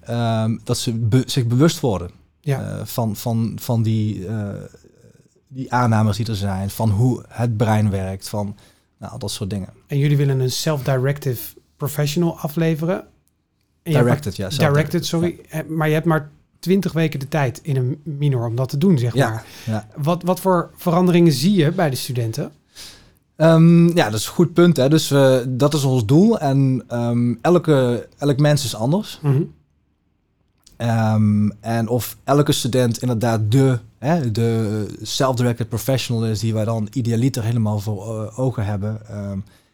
Um, 0.09 0.59
dat 0.63 0.77
ze 0.77 0.93
be 0.93 1.23
zich 1.25 1.45
bewust 1.45 1.79
worden 1.79 2.11
ja. 2.41 2.61
uh, 2.61 2.85
van, 2.85 3.15
van, 3.15 3.57
van 3.61 3.83
die, 3.83 4.19
uh, 4.19 4.49
die 5.47 5.73
aannames 5.73 6.17
die 6.17 6.25
er 6.25 6.35
zijn, 6.35 6.69
van 6.69 6.89
hoe 6.89 7.23
het 7.27 7.57
brein 7.57 7.89
werkt, 7.89 8.29
van 8.29 8.55
nou, 8.97 9.19
dat 9.19 9.31
soort 9.31 9.49
dingen. 9.49 9.69
En 9.87 9.97
jullie 9.97 10.17
willen 10.17 10.39
een 10.39 10.51
self-directive 10.51 11.55
professional 11.77 12.37
afleveren? 12.37 13.05
Directed, 13.83 14.35
ja. 14.35 14.49
Directed, 14.49 15.05
sorry. 15.05 15.39
Ja. 15.51 15.63
Maar 15.67 15.87
je 15.87 15.93
hebt 15.93 16.05
maar 16.05 16.31
twintig 16.59 16.91
weken 16.91 17.19
de 17.19 17.27
tijd 17.27 17.59
in 17.63 17.75
een 17.75 18.01
minor 18.03 18.47
om 18.47 18.55
dat 18.55 18.69
te 18.69 18.77
doen, 18.77 18.97
zeg 18.97 19.13
ja, 19.13 19.29
maar. 19.29 19.45
Ja. 19.65 19.87
Wat, 19.95 20.23
wat 20.23 20.39
voor 20.39 20.71
veranderingen 20.75 21.31
zie 21.31 21.53
je 21.53 21.71
bij 21.71 21.89
de 21.89 21.95
studenten? 21.95 22.51
Um, 23.41 23.95
ja, 23.95 24.09
dat 24.09 24.19
is 24.19 24.25
een 24.25 24.33
goed 24.33 24.53
punt. 24.53 24.77
Hè. 24.77 24.89
Dus 24.89 25.11
uh, 25.11 25.37
dat 25.47 25.73
is 25.73 25.83
ons 25.83 26.05
doel. 26.05 26.39
En 26.39 26.83
um, 26.91 27.39
elke, 27.41 28.07
elk 28.17 28.39
mens 28.39 28.63
is 28.63 28.75
anders. 28.75 29.19
Mm 29.21 29.31
-hmm. 29.31 29.57
Um, 30.87 31.51
en 31.59 31.87
of 31.87 32.17
elke 32.23 32.51
student 32.51 33.01
inderdaad 33.01 33.51
de, 33.51 33.79
hè, 33.97 34.31
de 34.31 34.85
self-directed 35.01 35.69
professional 35.69 36.25
is 36.25 36.39
die 36.39 36.53
wij 36.53 36.65
dan 36.65 36.87
idealiter 36.91 37.43
helemaal 37.43 37.79
voor 37.79 38.23
uh, 38.23 38.39
ogen 38.39 38.65
hebben. 38.65 39.01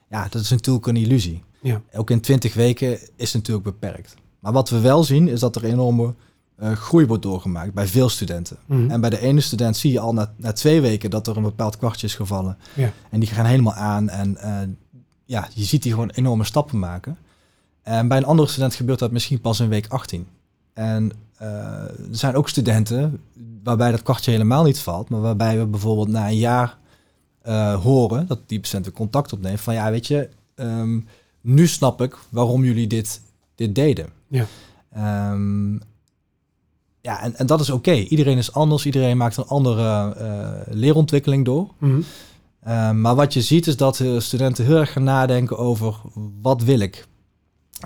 Ja, 0.10 0.28
dat 0.30 0.42
is 0.42 0.50
natuurlijk 0.50 0.88
een 0.88 0.96
illusie. 0.96 1.44
Ja. 1.62 1.82
Ook 1.94 2.10
in 2.10 2.22
20 2.22 2.54
weken 2.54 2.92
is 3.16 3.34
het 3.34 3.34
natuurlijk 3.34 3.66
beperkt. 3.66 4.16
Maar 4.40 4.52
wat 4.52 4.70
we 4.70 4.80
wel 4.80 5.04
zien 5.04 5.28
is 5.28 5.40
dat 5.40 5.56
er 5.56 5.64
enorme 5.64 6.14
groei 6.60 7.06
wordt 7.06 7.24
doorgemaakt 7.24 7.74
bij 7.74 7.88
veel 7.88 8.10
studenten. 8.10 8.58
Mm 8.66 8.78
-hmm. 8.78 8.92
En 8.92 9.02
bij 9.02 9.10
de 9.10 9.20
ene 9.20 9.42
student 9.42 9.78
zie 9.78 9.92
je 9.92 10.00
al 10.00 10.14
na, 10.14 10.34
na, 10.38 10.52
twee 10.52 10.82
weken 10.82 11.10
dat 11.10 11.28
er 11.28 11.38
een 11.38 11.44
bepaald 11.44 11.78
kwartje 11.78 12.08
is 12.08 12.16
gevallen. 12.16 12.58
Ja. 12.74 12.92
En 13.10 13.20
die 13.20 13.30
gaan 13.30 13.46
helemaal 13.46 13.74
aan 13.74 14.10
en 14.10 14.38
uh, 14.44 14.60
ja, 15.26 15.48
je 15.54 15.64
ziet 15.64 15.84
die 15.84 15.92
gewoon 15.92 16.10
enorme 16.10 16.44
stappen 16.44 16.80
maken. 16.80 17.18
En 17.82 18.08
bij 18.08 18.18
een 18.18 18.26
andere 18.26 18.50
student 18.50 18.76
gebeurt 18.76 19.00
dat 19.00 19.12
misschien 19.12 19.42
pas 19.42 19.60
in 19.60 19.70
week 19.70 19.88
18. 19.88 20.28
En 20.74 21.12
uh, 21.42 21.48
er 21.48 21.92
zijn 22.12 22.36
ook 22.36 22.50
studenten 22.50 23.22
waarbij 23.64 23.92
dat 23.92 24.04
kwartje 24.04 24.32
helemaal 24.32 24.64
niet 24.64 24.80
valt, 24.80 25.10
maar 25.10 25.22
waarbij 25.22 25.58
we 25.58 25.66
bijvoorbeeld 25.66 26.08
na 26.08 26.28
een 26.28 26.38
jaar 26.38 26.78
uh, 27.48 27.84
horen 27.84 28.28
dat 28.28 28.40
die 28.46 28.60
docent 28.60 28.92
contact 28.92 29.34
opneemt 29.34 29.62
van 29.62 29.74
ja, 29.74 29.92
weet 29.92 30.08
je, 30.08 30.30
um, 30.56 31.08
nu 31.42 31.68
snap 31.68 32.02
ik 32.02 32.18
waarom 32.30 32.64
jullie 32.64 32.88
dit, 32.88 33.22
dit 33.56 33.76
deden. 33.76 34.10
Ja. 34.28 34.46
Um, 35.32 35.82
ja, 37.06 37.22
en, 37.22 37.36
en 37.36 37.46
dat 37.46 37.60
is 37.60 37.70
oké. 37.70 37.90
Okay. 37.90 38.04
Iedereen 38.04 38.38
is 38.38 38.54
anders, 38.54 38.86
iedereen 38.86 39.18
maakt 39.18 39.38
een 39.38 39.48
andere 39.48 40.16
uh, 40.18 40.74
leerontwikkeling 40.76 41.46
door. 41.46 41.68
Mm 41.78 41.90
-hmm. 41.90 42.04
uh, 42.68 42.92
maar 42.92 43.16
wat 43.16 43.34
je 43.34 43.42
ziet 43.42 43.68
is 43.68 43.78
dat 43.78 44.04
studenten 44.18 44.66
heel 44.66 44.78
erg 44.78 44.92
gaan 44.92 45.04
nadenken 45.04 45.58
over 45.58 45.96
wat 46.42 46.64
wil 46.64 46.80
ik? 46.80 47.08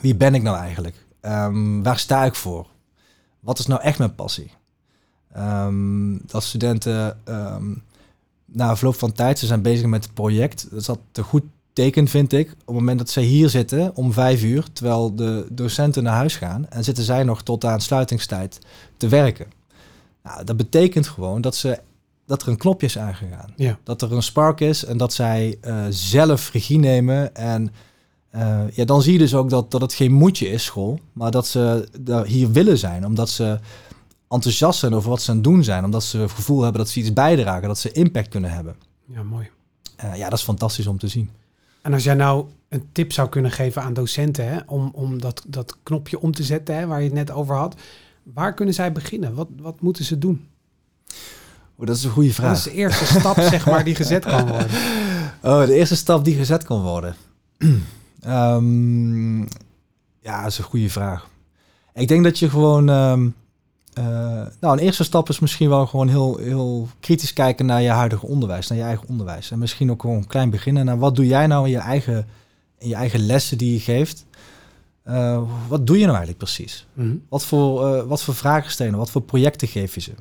Wie 0.02 0.16
ben 0.16 0.36
ik 0.36 0.42
nou 0.42 0.58
eigenlijk? 0.58 1.06
Um, 1.22 1.84
waar 1.84 2.00
sta 2.00 2.26
ik 2.26 2.36
voor? 2.36 2.68
Wat 3.40 3.60
is 3.60 3.68
nou 3.68 3.82
echt 3.82 3.98
mijn 3.98 4.16
passie? 4.16 4.52
Um, 5.38 6.22
dat 6.26 6.44
studenten 6.44 7.20
um, 7.26 7.84
na 8.46 8.76
verloop 8.76 8.96
van 8.96 9.12
tijd, 9.12 9.40
ze 9.40 9.46
zijn 9.46 9.62
bezig 9.62 9.86
met 9.86 10.04
het 10.04 10.14
project. 10.14 10.68
Dat 10.72 10.86
dat 10.86 11.00
een 11.14 11.24
goed 11.24 11.44
teken, 11.74 12.08
vind 12.08 12.34
ik. 12.34 12.52
Op 12.52 12.58
het 12.66 12.76
moment 12.76 12.98
dat 12.98 13.10
zij 13.10 13.24
hier 13.24 13.50
zitten 13.50 13.96
om 13.96 14.14
vijf 14.14 14.44
uur, 14.44 14.66
terwijl 14.74 15.16
de 15.16 15.48
docenten 15.52 16.04
naar 16.04 16.16
huis 16.16 16.36
gaan, 16.36 16.70
en 16.70 16.84
zitten 16.84 17.04
zij 17.04 17.24
nog 17.24 17.44
tot 17.44 17.66
aan 17.66 17.82
sluitingstijd 17.82 18.60
te 18.98 19.08
werken. 19.08 19.48
Nou, 20.24 20.44
dat 20.44 20.58
betekent 20.58 21.08
gewoon 21.08 21.42
dat, 21.42 21.56
ze, 21.56 21.80
dat 22.26 22.42
er 22.42 22.48
een 22.48 22.58
knopje 22.58 22.88
is 22.88 22.98
aangegaan. 22.98 23.54
Ja. 23.56 23.80
Dat 23.84 24.02
er 24.02 24.14
een 24.14 24.24
spark 24.24 24.60
is 24.60 24.86
en 24.86 24.98
dat 24.98 25.14
zij 25.14 25.58
uh, 25.62 25.86
zelf 25.90 26.52
regie 26.52 26.80
nemen 26.80 27.36
en 27.36 27.72
uh, 28.36 28.62
ja, 28.72 28.86
dan 28.86 29.02
zie 29.02 29.14
je 29.14 29.20
dus 29.20 29.36
ook 29.36 29.50
dat, 29.50 29.72
dat 29.72 29.82
het 29.82 29.94
geen 29.94 30.12
moedje 30.12 30.50
is, 30.50 30.64
school, 30.64 31.00
maar 31.14 31.32
dat 31.32 31.48
ze 31.48 31.90
daar 32.00 32.26
hier 32.26 32.52
willen 32.52 32.78
zijn, 32.78 33.06
omdat 33.06 33.30
ze 33.30 33.60
enthousiast 34.30 34.80
zijn 34.80 34.94
over 34.94 35.10
wat 35.10 35.22
ze 35.22 35.30
aan 35.30 35.36
het 35.36 35.46
doen 35.46 35.64
zijn, 35.64 35.86
omdat 35.86 36.04
ze 36.04 36.18
het 36.18 36.32
gevoel 36.32 36.62
hebben 36.62 36.82
dat 36.82 36.90
ze 36.90 37.00
iets 37.00 37.14
bijdragen, 37.14 37.68
dat 37.68 37.78
ze 37.78 37.92
impact 37.92 38.28
kunnen 38.28 38.52
hebben. 38.52 38.76
Ja, 39.06 39.24
mooi. 39.24 39.50
Uh, 40.04 40.16
ja, 40.16 40.30
dat 40.30 40.40
is 40.40 40.46
fantastisch 40.46 40.88
om 40.88 40.98
te 40.98 41.08
zien. 41.08 41.30
En 41.82 41.94
als 41.94 42.04
jij 42.04 42.14
nou 42.14 42.46
een 42.70 42.90
tip 42.92 43.12
zou 43.12 43.30
kunnen 43.30 43.52
geven 43.52 43.82
aan 43.82 43.94
docenten 43.94 44.50
hè, 44.50 44.60
om, 44.66 44.90
om 44.94 45.22
dat, 45.22 45.44
dat 45.48 45.78
knopje 45.84 46.20
om 46.20 46.32
te 46.32 46.44
zetten, 46.44 46.76
hè, 46.76 46.88
waar 46.88 47.00
je 47.00 47.06
het 47.06 47.14
net 47.14 47.32
over 47.32 47.56
had, 47.56 47.76
waar 48.24 48.54
kunnen 48.54 48.74
zij 48.74 48.92
beginnen? 48.92 49.34
Wat, 49.34 49.48
wat 49.58 49.82
moeten 49.82 50.06
ze 50.06 50.18
doen? 50.18 50.48
Oh, 51.76 51.86
dat 51.86 51.96
is 51.96 52.04
een 52.04 52.12
goede 52.12 52.34
vraag. 52.34 52.48
Dat 52.48 52.58
is 52.58 52.64
de 52.64 52.74
eerste 52.74 53.06
stap, 53.06 53.40
zeg 53.52 53.66
maar, 53.66 53.84
die 53.84 53.96
gezet 53.96 54.26
kan 54.26 54.48
worden. 54.48 54.70
Oh, 55.42 55.66
de 55.66 55.74
eerste 55.74 55.96
stap 55.96 56.26
die 56.26 56.36
gezet 56.36 56.64
kan 56.64 56.82
worden. 56.82 57.16
Um, 58.28 59.40
ja, 60.28 60.42
dat 60.42 60.52
is 60.52 60.58
een 60.58 60.64
goede 60.64 60.90
vraag. 60.90 61.30
Ik 61.94 62.08
denk 62.08 62.24
dat 62.24 62.40
je 62.40 62.50
gewoon. 62.50 62.90
Um, 62.90 63.36
uh, 63.98 64.06
nou, 64.60 64.78
een 64.78 64.84
eerste 64.84 65.04
stap 65.04 65.30
is 65.30 65.40
misschien 65.40 65.70
wel 65.70 65.86
gewoon 65.88 66.08
heel, 66.08 66.38
heel 66.38 66.88
kritisch 67.00 67.34
kijken 67.34 67.66
naar 67.66 67.82
je 67.82 67.90
huidige 67.90 68.26
onderwijs, 68.26 68.68
naar 68.68 68.78
je 68.78 68.84
eigen 68.84 69.08
onderwijs. 69.08 69.52
En 69.52 69.60
misschien 69.60 69.92
ook 69.92 70.02
gewoon 70.02 70.28
klein 70.28 70.50
beginnen 70.50 70.86
naar 70.86 70.98
wat 70.98 71.16
doe 71.16 71.28
jij 71.28 71.48
nou 71.48 71.66
in 71.66 71.72
je 71.72 71.78
eigen, 71.78 72.28
in 72.78 72.88
je 72.88 72.96
eigen 72.96 73.26
lessen 73.26 73.58
die 73.58 73.74
je 73.74 73.80
geeft. 73.80 74.26
eh, 75.04 75.42
wat 75.68 75.88
doe 75.88 75.96
je 75.96 76.06
nou 76.06 76.18
eigenlijk 76.18 76.44
precies? 76.44 76.88
Mhm. 76.94 77.16
Wat 77.30 77.46
voor, 77.46 77.96
uh, 77.96 78.04
wat 78.04 78.24
voor 78.24 78.36
vragen 78.36 78.72
stellen, 78.72 78.98
wat 78.98 79.12
voor 79.12 79.22
projecten 79.22 79.68
geef 79.68 79.96
je 79.96 80.02
ze? 80.02 80.12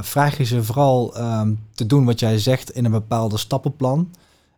Vraag 0.00 0.36
je 0.36 0.44
ze 0.44 0.64
vooral 0.64 1.18
um, 1.20 1.60
te 1.74 1.86
doen 1.86 2.04
wat 2.04 2.20
jij 2.20 2.38
zegt 2.38 2.70
in 2.70 2.84
een 2.84 2.90
bepaalde 2.90 3.36
stappenplan. 3.36 4.10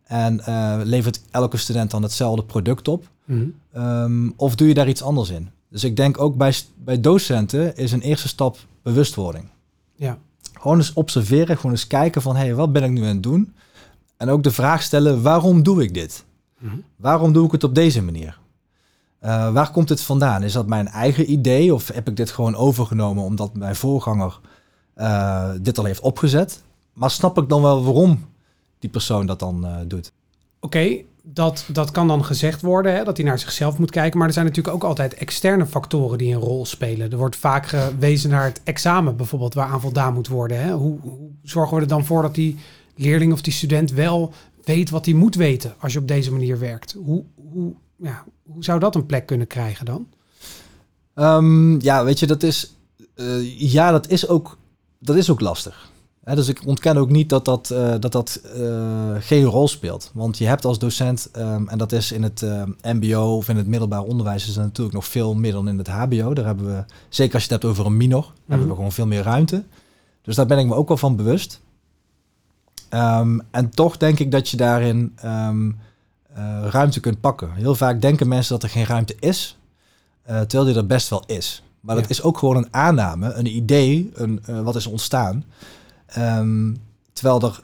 En 0.04 0.42
levert 0.84 1.20
elke 1.30 1.56
student 1.56 1.90
dan 1.90 2.02
hetzelfde 2.02 2.44
product 2.44 2.88
op? 2.88 3.08
Mhm. 3.24 3.46
Um, 3.76 4.32
of 4.36 4.54
doe 4.54 4.68
je 4.68 4.74
daar 4.74 4.88
iets 4.88 5.02
anders 5.02 5.30
in? 5.30 5.50
Dus 5.70 5.84
ik 5.84 5.96
denk 5.96 6.20
ook 6.20 6.36
bij, 6.36 6.54
bij 6.76 7.00
docenten 7.00 7.76
is 7.76 7.92
een 7.92 8.00
eerste 8.00 8.28
stap 8.28 8.56
bewustwording. 8.82 9.48
Ja. 9.94 10.18
Gewoon 10.52 10.76
eens 10.76 10.92
observeren, 10.92 11.56
gewoon 11.56 11.72
eens 11.72 11.86
kijken 11.86 12.22
van... 12.22 12.36
hé, 12.36 12.44
hey, 12.44 12.54
wat 12.54 12.72
ben 12.72 12.82
ik 12.82 12.90
nu 12.90 13.00
aan 13.00 13.06
het 13.06 13.22
doen? 13.22 13.54
En 14.16 14.28
ook 14.28 14.42
de 14.42 14.50
vraag 14.50 14.82
stellen, 14.82 15.22
waarom 15.22 15.62
doe 15.62 15.82
ik 15.82 15.94
dit? 15.94 16.24
Mhm. 16.58 16.76
Waarom 16.96 17.32
doe 17.32 17.46
ik 17.46 17.52
het 17.52 17.64
op 17.64 17.74
deze 17.74 18.02
manier? 18.02 18.38
Uh, 19.22 19.52
waar 19.52 19.70
komt 19.70 19.88
het 19.88 20.00
vandaan? 20.00 20.42
Is 20.42 20.52
dat 20.52 20.66
mijn 20.66 20.88
eigen 20.88 21.30
idee 21.30 21.74
of 21.74 21.88
heb 21.88 22.08
ik 22.08 22.16
dit 22.16 22.30
gewoon 22.30 22.54
overgenomen 22.54 23.24
omdat 23.24 23.54
mijn 23.54 23.76
voorganger 23.76 24.40
uh, 24.96 25.50
dit 25.60 25.78
al 25.78 25.84
heeft 25.84 26.00
opgezet? 26.00 26.62
Maar 26.92 27.10
snap 27.10 27.38
ik 27.38 27.48
dan 27.48 27.62
wel 27.62 27.84
waarom 27.84 28.26
die 28.78 28.90
persoon 28.90 29.26
dat 29.26 29.38
dan 29.38 29.64
uh, 29.64 29.76
doet? 29.86 30.12
Oké, 30.60 30.76
okay, 30.76 31.06
dat, 31.32 31.64
dat 31.72 31.90
kan 31.90 32.08
dan 32.08 32.24
gezegd 32.24 32.60
worden, 32.60 32.94
hè, 32.94 33.04
dat 33.04 33.16
hij 33.16 33.26
naar 33.26 33.38
zichzelf 33.38 33.78
moet 33.78 33.90
kijken. 33.90 34.18
Maar 34.18 34.26
er 34.28 34.34
zijn 34.34 34.46
natuurlijk 34.46 34.74
ook 34.74 34.84
altijd 34.84 35.14
externe 35.14 35.66
factoren 35.66 36.18
die 36.18 36.34
een 36.34 36.40
rol 36.40 36.66
spelen. 36.66 37.10
Er 37.10 37.16
wordt 37.18 37.36
vaak 37.36 37.66
gewezen 37.66 38.30
naar 38.30 38.44
het 38.44 38.60
examen 38.64 39.16
bijvoorbeeld, 39.16 39.54
waaraan 39.54 39.80
voldaan 39.80 40.14
moet 40.14 40.28
worden. 40.28 40.60
Hè. 40.60 40.72
Hoe, 40.72 41.00
hoe 41.00 41.30
zorgen 41.42 41.76
we 41.76 41.82
er 41.82 41.88
dan 41.88 42.04
voor 42.04 42.22
dat 42.22 42.34
die 42.34 42.56
leerling 42.94 43.32
of 43.32 43.42
die 43.42 43.52
student 43.52 43.90
wel 43.90 44.32
weet 44.64 44.90
wat 44.90 45.04
hij 45.04 45.14
moet 45.14 45.34
weten 45.34 45.74
als 45.78 45.92
je 45.92 45.98
op 45.98 46.08
deze 46.08 46.32
manier 46.32 46.58
werkt? 46.58 46.96
Hoe, 47.04 47.24
hoe, 47.52 47.74
ja, 47.96 48.24
hoe 48.42 48.64
zou 48.64 48.78
dat 48.78 48.94
een 48.94 49.06
plek 49.06 49.26
kunnen 49.26 49.46
krijgen 49.46 49.84
dan? 49.84 50.06
Um, 51.14 51.80
ja, 51.80 52.04
weet 52.04 52.18
je, 52.18 52.26
dat 52.26 52.42
is, 52.42 52.74
uh, 53.14 53.60
ja, 53.60 53.90
dat 53.90 54.08
is 54.08 54.28
ook, 54.28 54.58
dat 54.98 55.16
is 55.16 55.30
ook 55.30 55.40
lastig. 55.40 55.90
He, 56.28 56.34
dus 56.34 56.48
ik 56.48 56.66
ontken 56.66 56.96
ook 56.96 57.10
niet 57.10 57.28
dat 57.28 57.44
dat, 57.44 57.70
uh, 57.72 57.94
dat, 58.00 58.12
dat 58.12 58.40
uh, 58.56 59.14
geen 59.18 59.44
rol 59.44 59.68
speelt. 59.68 60.10
Want 60.14 60.38
je 60.38 60.46
hebt 60.46 60.64
als 60.64 60.78
docent, 60.78 61.30
um, 61.36 61.68
en 61.68 61.78
dat 61.78 61.92
is 61.92 62.12
in 62.12 62.22
het 62.22 62.44
MBO 62.82 63.36
of 63.36 63.48
in 63.48 63.56
het 63.56 63.66
middelbaar 63.66 64.02
onderwijs, 64.02 64.48
is 64.48 64.56
er 64.56 64.62
natuurlijk 64.62 64.96
nog 64.96 65.06
veel 65.06 65.34
meer 65.34 65.52
dan 65.52 65.68
in 65.68 65.78
het 65.78 65.88
HBO. 65.88 66.34
Daar 66.34 66.44
hebben 66.44 66.66
we, 66.66 66.84
zeker 67.08 67.34
als 67.34 67.44
je 67.44 67.52
het 67.52 67.62
hebt 67.62 67.72
over 67.72 67.86
een 67.86 67.96
minor, 67.96 68.22
mm 68.22 68.26
-hmm. 68.26 68.44
hebben 68.46 68.68
we 68.68 68.74
gewoon 68.74 68.92
veel 68.92 69.06
meer 69.06 69.22
ruimte. 69.22 69.64
Dus 70.22 70.36
daar 70.36 70.46
ben 70.46 70.58
ik 70.58 70.66
me 70.66 70.74
ook 70.74 70.88
wel 70.88 70.96
van 70.96 71.16
bewust. 71.16 71.60
Um, 72.90 73.42
en 73.50 73.70
toch 73.70 73.96
denk 73.96 74.18
ik 74.18 74.30
dat 74.30 74.48
je 74.48 74.56
daarin 74.56 75.16
um, 75.24 75.78
uh, 76.38 76.66
ruimte 76.70 77.00
kunt 77.00 77.20
pakken. 77.20 77.52
Heel 77.54 77.74
vaak 77.74 78.00
denken 78.00 78.28
mensen 78.28 78.52
dat 78.52 78.62
er 78.62 78.68
geen 78.68 78.86
ruimte 78.86 79.16
is, 79.20 79.58
terwijl 80.24 80.64
die 80.64 80.74
er 80.74 80.86
best 80.86 81.08
wel 81.08 81.22
is. 81.26 81.62
Maar 81.80 81.94
ja. 81.94 82.00
dat 82.00 82.10
is 82.10 82.22
ook 82.22 82.38
gewoon 82.38 82.56
een 82.56 82.68
aanname, 82.70 83.32
een 83.32 83.56
idee, 83.56 84.10
een, 84.14 84.40
wat 84.62 84.76
is 84.76 84.86
ontstaan. 84.86 85.44
Um, 86.18 86.76
terwijl 87.12 87.42
er 87.42 87.62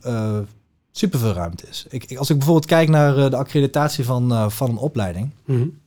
superveel 0.92 1.32
ruimte 1.32 1.66
is. 1.68 1.86
Ik, 1.88 2.04
ik, 2.04 2.18
als 2.18 2.30
ik 2.30 2.36
bijvoorbeeld 2.36 2.66
kijk 2.66 2.88
naar 2.88 3.30
de 3.30 3.36
accreditatie 3.36 4.04
van, 4.04 4.50
van 4.50 4.70
een 4.70 4.76
opleiding, 4.76 5.30
mm 5.44 5.56
-hmm. 5.56 5.78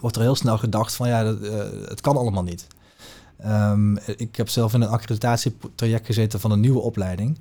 wordt 0.00 0.16
er 0.16 0.22
heel 0.22 0.34
snel 0.34 0.58
gedacht 0.58 0.94
van 0.94 1.08
ja, 1.08 1.22
dat, 1.24 1.38
het 1.88 2.00
kan 2.00 2.16
allemaal 2.16 2.42
niet. 2.42 2.66
Um, 3.46 3.98
ik 4.16 4.36
heb 4.36 4.48
zelf 4.48 4.74
in 4.74 4.80
een 4.80 4.88
accreditatietraject 4.88 6.06
gezeten 6.06 6.40
van 6.40 6.50
een 6.50 6.60
nieuwe 6.60 6.80
opleiding. 6.80 7.38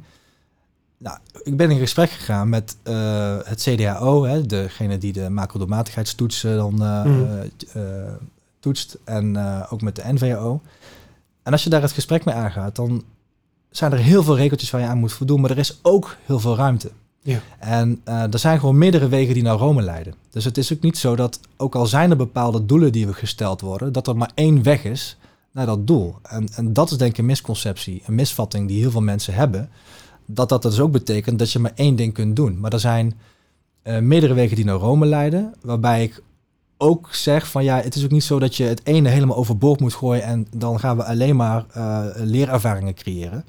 Nou, 0.97 1.17
ik 1.43 1.57
ben 1.57 1.71
in 1.71 1.79
gesprek 1.79 2.09
gegaan 2.09 2.49
met 2.49 2.77
uh, 2.83 3.37
het 3.43 3.61
CDAO, 3.61 4.23
hè, 4.23 4.45
degene 4.45 4.97
die 4.97 5.13
de 5.13 5.29
macrodoelmatigheidstoets 5.29 6.41
dan 6.41 6.73
uh, 6.83 7.03
Mhm. 7.03 7.09
mm. 7.09 7.49
uh, 7.75 7.83
toetst, 8.59 8.97
en 9.03 9.37
ook 9.69 9.81
met 9.81 9.95
de 9.95 10.03
NVO. 10.05 10.61
En 11.43 11.51
als 11.51 11.63
je 11.63 11.69
daar 11.69 11.81
het 11.81 11.91
gesprek 11.91 12.25
mee 12.25 12.35
aangaat, 12.35 12.75
dan 12.75 13.03
zijn 13.69 13.91
er 13.91 13.97
heel 13.97 14.23
veel 14.23 14.35
regeltjes 14.35 14.69
waar 14.69 14.81
je 14.81 14.87
aan 14.87 14.97
moet 14.97 15.13
voldoen, 15.13 15.41
maar 15.41 15.51
er 15.51 15.57
is 15.57 15.79
ook 15.81 16.17
heel 16.25 16.39
veel 16.39 16.55
ruimte. 16.55 16.91
Ja. 17.21 17.39
En 17.59 18.01
er 18.03 18.39
zijn 18.39 18.59
gewoon 18.59 18.77
meerdere 18.77 19.07
wegen 19.07 19.33
die 19.33 19.43
naar 19.43 19.57
Rome 19.57 19.81
leiden. 19.81 20.13
Dus 20.29 20.45
het 20.45 20.57
is 20.57 20.73
ook 20.73 20.81
niet 20.81 20.97
zo 20.97 21.15
dat, 21.15 21.39
ook 21.57 21.75
al 21.75 21.85
zijn 21.85 22.09
er 22.09 22.17
bepaalde 22.17 22.65
doelen 22.65 22.91
die 22.91 23.07
we 23.07 23.13
gesteld 23.13 23.61
worden, 23.61 23.93
dat 23.93 24.07
er 24.07 24.17
maar 24.17 24.31
één 24.33 24.63
weg 24.63 24.83
is 24.83 25.17
naar 25.51 25.65
dat 25.65 25.87
doel. 25.87 26.15
En, 26.23 26.47
en 26.55 26.73
dat 26.73 26.91
is 26.91 26.97
denk 26.97 27.11
ik 27.11 27.17
een 27.17 27.25
misconceptie, 27.25 28.03
een 28.05 28.15
misvatting 28.15 28.67
die 28.67 28.79
heel 28.79 28.91
veel 28.91 29.01
mensen 29.01 29.33
hebben 29.33 29.69
dat 30.27 30.49
dat 30.49 30.61
dus 30.61 30.79
ook 30.79 30.91
betekent 30.91 31.39
dat 31.39 31.51
je 31.51 31.59
maar 31.59 31.71
één 31.75 31.95
ding 31.95 32.13
kunt 32.13 32.35
doen. 32.35 32.59
Maar 32.59 32.73
er 32.73 32.79
zijn 32.79 33.19
uh, 33.83 33.99
meerdere 33.99 34.33
wegen 34.33 34.55
die 34.55 34.65
naar 34.65 34.75
Rome 34.75 35.05
leiden, 35.05 35.53
waarbij 35.61 36.03
ik 36.03 36.21
ook 36.77 37.13
zeg 37.15 37.47
van 37.47 37.63
ja, 37.63 37.81
het 37.81 37.95
is 37.95 38.03
ook 38.03 38.11
niet 38.11 38.23
zo 38.23 38.39
dat 38.39 38.55
je 38.55 38.63
het 38.63 38.81
ene 38.83 39.09
helemaal 39.09 39.37
overboord 39.37 39.79
moet 39.79 39.93
gooien 39.93 40.23
en 40.23 40.47
dan 40.55 40.79
gaan 40.79 40.97
we 40.97 41.03
alleen 41.03 41.35
maar 41.35 41.65
uh, 41.77 42.05
leerervaringen 42.15 42.93
creëren. 42.93 43.45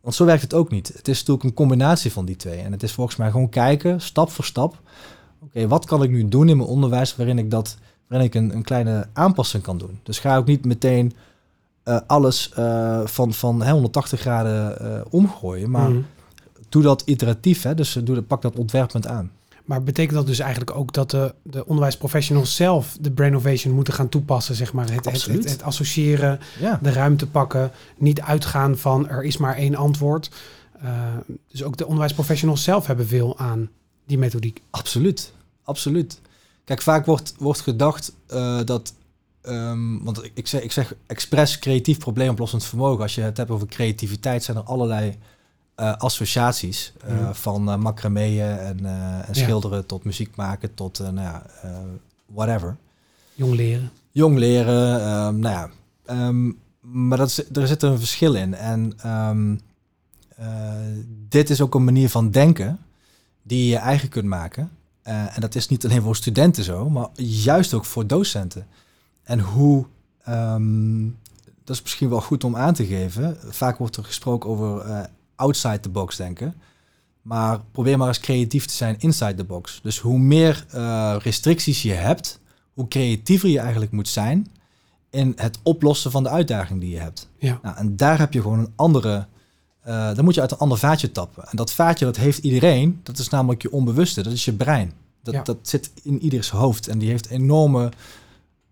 Want 0.00 0.14
zo 0.14 0.24
werkt 0.24 0.42
het 0.42 0.54
ook 0.54 0.70
niet. 0.70 0.88
Het 0.88 1.08
is 1.08 1.18
natuurlijk 1.18 1.44
een 1.44 1.54
combinatie 1.54 2.12
van 2.12 2.24
die 2.24 2.36
twee. 2.36 2.58
En 2.60 2.72
het 2.72 2.82
is 2.82 2.92
volgens 2.92 3.16
mij 3.16 3.30
gewoon 3.30 3.48
kijken, 3.48 4.00
stap 4.00 4.30
voor 4.30 4.44
stap. 4.44 4.70
Oké, 4.72 5.44
okay, 5.44 5.68
wat 5.68 5.84
kan 5.84 6.02
ik 6.02 6.10
nu 6.10 6.28
doen 6.28 6.48
in 6.48 6.56
mijn 6.56 6.68
onderwijs 6.68 7.16
waarin 7.16 7.38
ik 7.38 7.50
dat, 7.50 7.76
waarin 8.06 8.26
ik 8.28 8.34
een, 8.34 8.54
een 8.54 8.62
kleine 8.62 9.06
aanpassing 9.12 9.62
kan 9.62 9.78
doen. 9.78 9.98
Dus 10.02 10.18
ga 10.18 10.36
ook 10.36 10.46
niet 10.46 10.64
meteen 10.64 11.12
uh, 11.84 11.98
alles 12.06 12.50
uh, 12.58 13.00
van, 13.04 13.32
van 13.32 13.62
hè, 13.62 13.72
180 13.72 14.20
graden 14.20 15.04
omgooien. 15.10 15.70
Maar 15.70 15.90
Mhm. 15.90 16.00
doe 16.68 16.82
dat 16.82 17.02
iteratief. 17.06 17.62
Hè? 17.62 17.74
Dus 17.74 17.92
doe, 18.04 18.22
pak 18.22 18.42
dat 18.42 18.56
ontwerpend 18.56 19.06
aan. 19.06 19.30
Maar 19.64 19.82
betekent 19.82 20.14
dat 20.14 20.26
dus 20.26 20.38
eigenlijk 20.38 20.76
ook 20.76 20.92
dat 20.92 21.10
de, 21.10 21.34
de 21.42 21.66
onderwijsprofessionals 21.66 22.56
zelf 22.56 22.96
de 23.00 23.10
brainovation 23.10 23.74
moeten 23.74 23.94
gaan 23.94 24.08
toepassen? 24.08 24.54
Zeg 24.54 24.72
maar. 24.72 24.92
het, 24.92 25.04
het, 25.04 25.24
het, 25.24 25.50
het, 25.50 25.62
associëren, 25.62 26.40
ja. 26.60 26.78
de 26.82 26.92
ruimte 26.92 27.26
pakken, 27.26 27.70
niet 27.96 28.20
uitgaan 28.20 28.78
van 28.78 29.08
er 29.08 29.24
is 29.24 29.36
maar 29.36 29.56
één 29.56 29.74
antwoord. 29.74 30.30
Uh, 30.82 30.90
dus 31.48 31.62
ook 31.62 31.76
de 31.76 31.86
onderwijsprofessionals 31.86 32.62
zelf 32.62 32.86
hebben 32.86 33.06
veel 33.06 33.38
aan 33.38 33.70
die 34.06 34.18
methodiek. 34.18 34.62
Absoluut, 34.70 35.32
absoluut. 35.62 36.20
Kijk, 36.64 36.82
vaak 36.82 37.06
wordt, 37.06 37.34
wordt 37.38 37.60
gedacht 37.60 38.12
uh, 38.32 38.60
dat 38.64 38.94
Um, 39.48 40.04
want 40.04 40.30
ik 40.34 40.46
zeg, 40.46 40.62
ik 40.62 40.72
zeg 40.72 40.94
expres 41.06 41.58
creatief 41.58 41.98
probleemoplossend 41.98 42.64
vermogen. 42.64 43.02
Als 43.02 43.14
je 43.14 43.20
het 43.20 43.36
hebt 43.36 43.50
over 43.50 43.66
creativiteit, 43.66 44.42
zijn 44.44 44.56
er 44.56 44.62
allerlei 44.62 45.18
uh, 45.76 45.96
associaties. 45.96 46.92
Uh, 47.08 47.12
Mhm. 47.12 47.32
Van 47.32 47.68
uh, 47.68 47.76
macrameën 47.76 48.58
en, 48.58 48.86
en 49.26 49.34
schilderen 49.34 49.86
tot 49.86 50.04
muziek 50.04 50.36
maken 50.36 50.74
tot 50.74 50.98
nou 50.98 51.20
ja, 51.20 51.42
whatever. 52.26 52.76
Jong 53.34 53.54
leren. 53.54 53.90
Jong 54.10 54.38
leren, 54.38 55.08
um, 55.10 55.38
nou 55.38 55.54
ja. 55.54 55.70
Um, 56.26 56.58
maar 56.80 57.18
dat 57.18 57.28
is, 57.28 57.50
er 57.50 57.66
zit 57.66 57.82
een 57.82 57.98
verschil 57.98 58.34
in. 58.34 58.54
En 58.54 58.92
dit 61.28 61.50
is 61.50 61.60
ook 61.60 61.74
een 61.74 61.84
manier 61.84 62.10
van 62.10 62.30
denken 62.30 62.78
die 63.42 63.66
je 63.66 63.76
eigen 63.76 64.08
kunt 64.08 64.24
maken. 64.26 64.70
en 65.02 65.40
dat 65.40 65.54
is 65.54 65.68
niet 65.68 65.84
alleen 65.84 66.02
voor 66.02 66.16
studenten 66.16 66.64
zo, 66.64 66.90
maar 66.90 67.08
juist 67.16 67.74
ook 67.74 67.84
voor 67.84 68.06
docenten. 68.06 68.66
En 69.22 69.40
hoe, 69.40 69.86
dat 71.64 71.76
is 71.76 71.82
misschien 71.82 72.08
wel 72.08 72.20
goed 72.20 72.44
om 72.44 72.56
aan 72.56 72.74
te 72.74 72.86
geven. 72.86 73.36
Vaak 73.48 73.78
wordt 73.78 73.96
er 73.96 74.04
gesproken 74.04 74.50
over 74.50 75.08
outside 75.36 75.80
the 75.80 75.88
box 75.88 76.16
denken. 76.16 76.54
Maar 77.22 77.60
probeer 77.72 77.98
maar 77.98 78.08
eens 78.08 78.20
creatief 78.20 78.66
te 78.66 78.74
zijn 78.74 78.96
inside 78.98 79.34
the 79.34 79.44
box. 79.44 79.80
Dus 79.82 79.98
hoe 79.98 80.18
meer 80.18 80.66
uh, 80.74 81.16
restricties 81.18 81.82
je 81.82 81.92
hebt, 81.92 82.40
hoe 82.72 82.88
creatiever 82.88 83.48
je 83.48 83.58
eigenlijk 83.58 83.92
moet 83.92 84.08
zijn 84.08 84.46
in 85.10 85.32
het 85.36 85.58
oplossen 85.62 86.10
van 86.10 86.22
de 86.22 86.28
uitdaging 86.28 86.80
die 86.80 86.90
je 86.90 86.98
hebt. 86.98 87.28
Ja. 87.38 87.58
Nou, 87.62 87.76
en 87.76 87.96
daar 87.96 88.18
heb 88.18 88.32
je 88.32 88.40
gewoon 88.40 88.58
een 88.58 88.72
andere. 88.76 89.26
Uh, 89.86 90.14
dan 90.14 90.24
moet 90.24 90.34
je 90.34 90.40
uit 90.40 90.50
een 90.52 90.58
ander 90.58 90.78
vaatje 90.78 91.12
tappen. 91.12 91.44
En 91.48 91.56
dat 91.56 91.72
vaatje 91.72 92.04
dat 92.04 92.16
heeft 92.16 92.38
iedereen. 92.38 93.00
Dat 93.02 93.18
is 93.18 93.28
namelijk 93.28 93.62
je 93.62 93.72
onbewuste. 93.72 94.22
Dat 94.22 94.32
is 94.32 94.44
je 94.44 94.52
brein. 94.52 94.92
Dat, 95.22 95.34
Ja. 95.34 95.42
dat 95.42 95.56
zit 95.62 95.90
in 96.02 96.22
ieders 96.22 96.50
hoofd. 96.50 96.88
En 96.88 96.98
die 96.98 97.08
heeft 97.10 97.28
enorme 97.28 97.92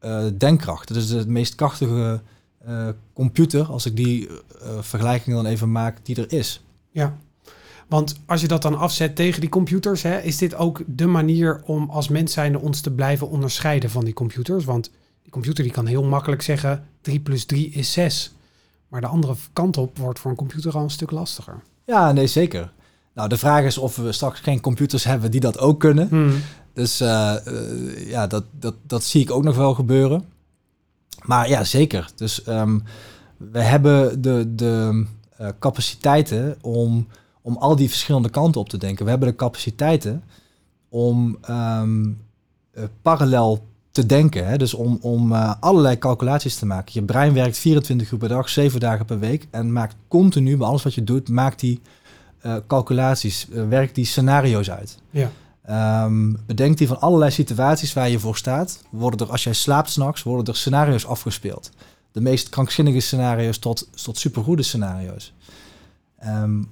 uh, 0.05 0.25
denkkracht. 0.39 0.89
Dat 0.89 0.97
is 0.97 1.09
de 1.09 1.27
meest 1.27 1.55
krachtige 1.55 2.21
uh, 2.69 2.89
computer, 3.13 3.65
als 3.65 3.87
ik 3.87 3.97
die 3.97 4.29
uh, 4.29 4.39
vergelijking 4.81 5.37
dan 5.37 5.47
even 5.47 5.73
maak, 5.73 5.99
die 6.03 6.17
er 6.17 6.33
is. 6.33 6.65
Ja, 6.91 7.17
want 7.93 8.21
als 8.27 8.41
je 8.41 8.49
dat 8.49 8.63
dan 8.63 8.79
afzet 8.79 9.17
tegen 9.17 9.41
die 9.41 9.51
computers, 9.51 10.03
hè, 10.03 10.21
is 10.21 10.39
dit 10.39 10.55
ook 10.55 10.83
de 10.87 11.07
manier 11.07 11.63
om 11.65 11.91
als 11.91 12.09
mens 12.09 12.33
zijnde 12.33 12.61
ons 12.61 12.81
te 12.81 12.91
blijven 12.91 13.29
onderscheiden 13.29 13.91
van 13.91 14.05
die 14.05 14.15
computers? 14.15 14.65
Want 14.65 14.91
die 15.23 15.33
computer 15.33 15.65
die 15.65 15.73
kan 15.73 15.87
heel 15.87 16.05
makkelijk 16.05 16.43
zeggen 16.43 16.85
3 17.01 17.21
plus 17.21 17.45
3 17.45 17.71
is 17.71 17.93
6. 17.93 18.35
Maar 18.89 19.01
de 19.01 19.07
andere 19.07 19.35
kant 19.53 19.77
op 19.77 19.99
wordt 19.99 20.19
voor 20.19 20.31
een 20.31 20.37
computer 20.37 20.75
al 20.75 20.83
een 20.83 20.91
stuk 20.91 21.11
lastiger. 21.11 21.63
Ja, 21.85 22.13
nee, 22.13 22.27
zeker. 22.27 22.73
Nou, 23.15 23.29
de 23.29 23.39
vraag 23.39 23.65
is 23.65 23.79
of 23.79 23.97
we 23.97 24.13
straks 24.13 24.41
geen 24.41 24.61
computers 24.61 25.05
hebben 25.05 25.31
die 25.31 25.41
dat 25.41 25.59
ook 25.59 25.81
kunnen. 25.81 26.09
Hmm. 26.09 26.35
Dus 26.73 27.01
uh, 27.01 27.35
uh, 27.47 28.11
ja, 28.11 28.27
dat, 28.27 28.45
dat, 28.59 28.75
dat 28.87 29.05
zie 29.05 29.21
ik 29.21 29.31
ook 29.31 29.45
nog 29.45 29.57
wel 29.57 29.75
gebeuren. 29.75 30.25
Maar 31.23 31.49
ja, 31.49 31.65
zeker. 31.65 32.11
Dus 32.15 32.47
um, 32.47 32.83
we 33.37 33.61
hebben 33.61 34.23
de, 34.23 34.55
de 34.55 35.07
uh, 35.41 35.49
capaciteiten 35.59 36.57
om, 36.61 37.09
om 37.43 37.57
al 37.57 37.77
die 37.77 37.89
verschillende 37.89 38.31
kanten 38.31 38.61
op 38.61 38.69
te 38.69 38.79
denken. 38.79 39.05
We 39.05 39.11
hebben 39.11 39.29
de 39.29 39.37
capaciteiten 39.37 40.23
om 40.89 41.39
um, 41.51 42.21
parallel 43.03 43.67
te 43.91 44.07
denken. 44.07 44.47
Hè? 44.47 44.57
Dus 44.57 44.75
om, 44.75 44.99
om 45.01 45.33
uh, 45.33 45.55
allerlei 45.61 45.99
calculaties 45.99 46.57
te 46.57 46.67
maken. 46.67 46.93
Je 46.95 47.03
brein 47.03 47.33
werkt 47.33 47.59
24 47.59 48.11
uur 48.11 48.19
per 48.19 48.29
dag, 48.29 48.49
7 48.49 48.81
dagen 48.81 49.05
per 49.05 49.19
week. 49.19 49.47
En 49.51 49.73
maakt 49.73 49.97
continu, 50.09 50.57
bij 50.57 50.67
alles 50.67 50.83
wat 50.83 50.95
je 50.95 51.05
doet, 51.05 51.29
maakt 51.29 51.61
die 51.61 51.81
calculaties, 52.67 53.47
werkt 53.69 53.95
die 53.95 54.05
scenario's 54.05 54.71
uit. 54.71 54.99
Ja. 55.11 55.31
Um, 55.71 56.39
bedenk 56.47 56.79
die 56.79 56.87
van 56.87 57.01
allerlei 57.01 57.31
situaties 57.31 57.93
waar 57.93 58.09
je 58.09 58.19
voor 58.19 58.37
staat. 58.37 58.83
Worden 58.91 59.27
er, 59.27 59.33
als 59.33 59.45
jij 59.45 59.53
slaapt 59.53 59.91
s'nachts, 59.91 60.23
worden 60.23 60.47
er 60.55 60.57
scenario's 60.57 61.07
afgespeeld. 61.07 61.71
De 62.13 62.21
meest 62.21 62.49
krankzinnige 62.49 63.01
scenario's 63.01 63.59
tot, 63.59 63.89
tot 64.05 64.19
supergoede 64.19 64.63
scenario's. 64.63 65.33
Um, 66.25 66.69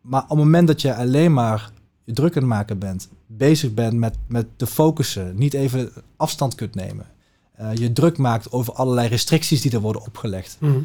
maar 0.00 0.22
op 0.22 0.28
het 0.28 0.38
moment 0.38 0.66
dat 0.66 0.80
je 0.80 0.94
alleen 0.94 1.32
maar 1.32 1.70
je 2.04 2.12
druk 2.12 2.34
aan 2.36 2.42
het 2.42 2.50
maken 2.50 2.78
bent, 2.78 3.08
bezig 3.26 3.74
bent 3.74 3.94
met, 3.94 4.16
met 4.26 4.46
te 4.56 4.66
focussen, 4.66 5.36
niet 5.36 5.54
even 5.54 5.92
afstand 6.16 6.54
kunt 6.54 6.74
nemen, 6.74 7.06
uh, 7.60 7.74
je 7.74 7.92
druk 7.92 8.18
maakt 8.18 8.52
over 8.52 8.72
allerlei 8.72 9.08
restricties 9.08 9.60
die 9.60 9.72
er 9.72 9.80
worden 9.80 10.02
opgelegd, 10.02 10.56
Mhm. 10.60 10.78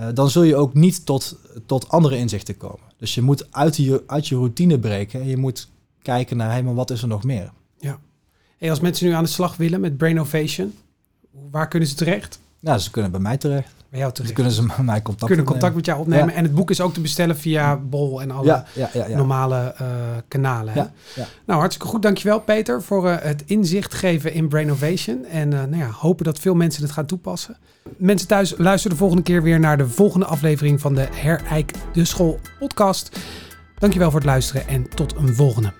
uh, 0.00 0.06
dan 0.14 0.30
zul 0.30 0.42
je 0.42 0.56
ook 0.56 0.74
niet 0.74 1.06
tot, 1.06 1.36
tot 1.66 1.88
andere 1.88 2.16
inzichten 2.16 2.56
komen. 2.56 2.86
Dus 2.96 3.14
je 3.14 3.22
moet 3.22 3.52
uit 3.52 3.76
je, 3.76 4.02
uit 4.06 4.28
je 4.28 4.34
routine 4.34 4.78
breken 4.78 5.20
en 5.20 5.26
je 5.26 5.36
moet 5.36 5.68
kijken 6.02 6.36
naar, 6.36 6.50
hey, 6.50 6.62
maar 6.62 6.74
wat 6.74 6.90
is 6.90 7.02
er 7.02 7.08
nog 7.08 7.24
meer? 7.24 7.50
Hey, 8.60 8.70
als 8.70 8.80
mensen 8.80 9.06
nu 9.06 9.12
aan 9.12 9.24
de 9.24 9.30
slag 9.30 9.56
willen 9.56 9.80
met 9.80 9.96
Brainovation, 9.96 10.74
waar 11.50 11.68
kunnen 11.68 11.88
ze 11.88 11.94
terecht? 11.94 12.38
Nou, 12.60 12.78
ze 12.78 12.90
kunnen 12.90 13.10
bij 13.10 13.20
mij 13.20 13.36
terecht. 13.36 13.74
Bij 13.90 14.00
jou 14.00 14.12
terecht. 14.12 14.34
kunnen 14.34 14.52
ze 14.52 14.62
met 14.62 14.78
mij 14.78 15.02
contact 15.02 15.26
kunnen 15.26 15.46
contact 15.46 15.74
met 15.74 15.86
jou 15.86 16.00
opnemen. 16.00 16.26
Ja. 16.28 16.32
En 16.32 16.42
het 16.42 16.54
boek 16.54 16.70
is 16.70 16.80
ook 16.80 16.94
te 16.94 17.00
bestellen 17.00 17.36
via 17.36 17.76
Bol 17.76 18.20
en 18.20 18.30
alle 18.30 18.46
Ja, 18.46 18.64
ja, 18.74 18.90
ja. 18.92 19.06
ja. 19.06 19.16
normale 19.16 19.74
eh, 19.76 19.86
kanalen. 20.28 20.72
hè? 20.72 20.80
Ja, 20.80 20.92
ja. 21.14 21.26
Nou, 21.46 21.58
hartstikke 21.58 21.92
goed. 21.92 22.02
Dankjewel 22.02 22.40
Peter 22.40 22.82
voor 22.82 23.08
eh, 23.08 23.24
het 23.28 23.42
inzicht 23.46 23.94
geven 23.94 24.32
in 24.32 24.48
Brainovation. 24.48 25.24
En 25.24 25.52
eh, 25.52 25.58
nou 25.58 25.76
ja, 25.76 25.90
hopen 25.90 26.24
dat 26.24 26.38
veel 26.38 26.54
mensen 26.54 26.82
het 26.82 26.92
gaan 26.92 27.06
toepassen. 27.06 27.56
Mensen 27.96 28.28
thuis, 28.28 28.54
luister 28.56 28.90
de 28.90 28.96
volgende 28.96 29.22
keer 29.22 29.42
weer 29.42 29.60
naar 29.60 29.76
de 29.76 29.88
volgende 29.88 30.26
aflevering 30.26 30.80
van 30.80 30.94
de 30.94 31.08
Herijk 31.12 31.72
de 31.92 32.04
School 32.04 32.40
podcast. 32.58 33.18
Dankjewel 33.78 34.10
voor 34.10 34.20
het 34.20 34.28
luisteren 34.28 34.68
en 34.68 34.88
tot 34.88 35.14
een 35.16 35.34
volgende. 35.34 35.79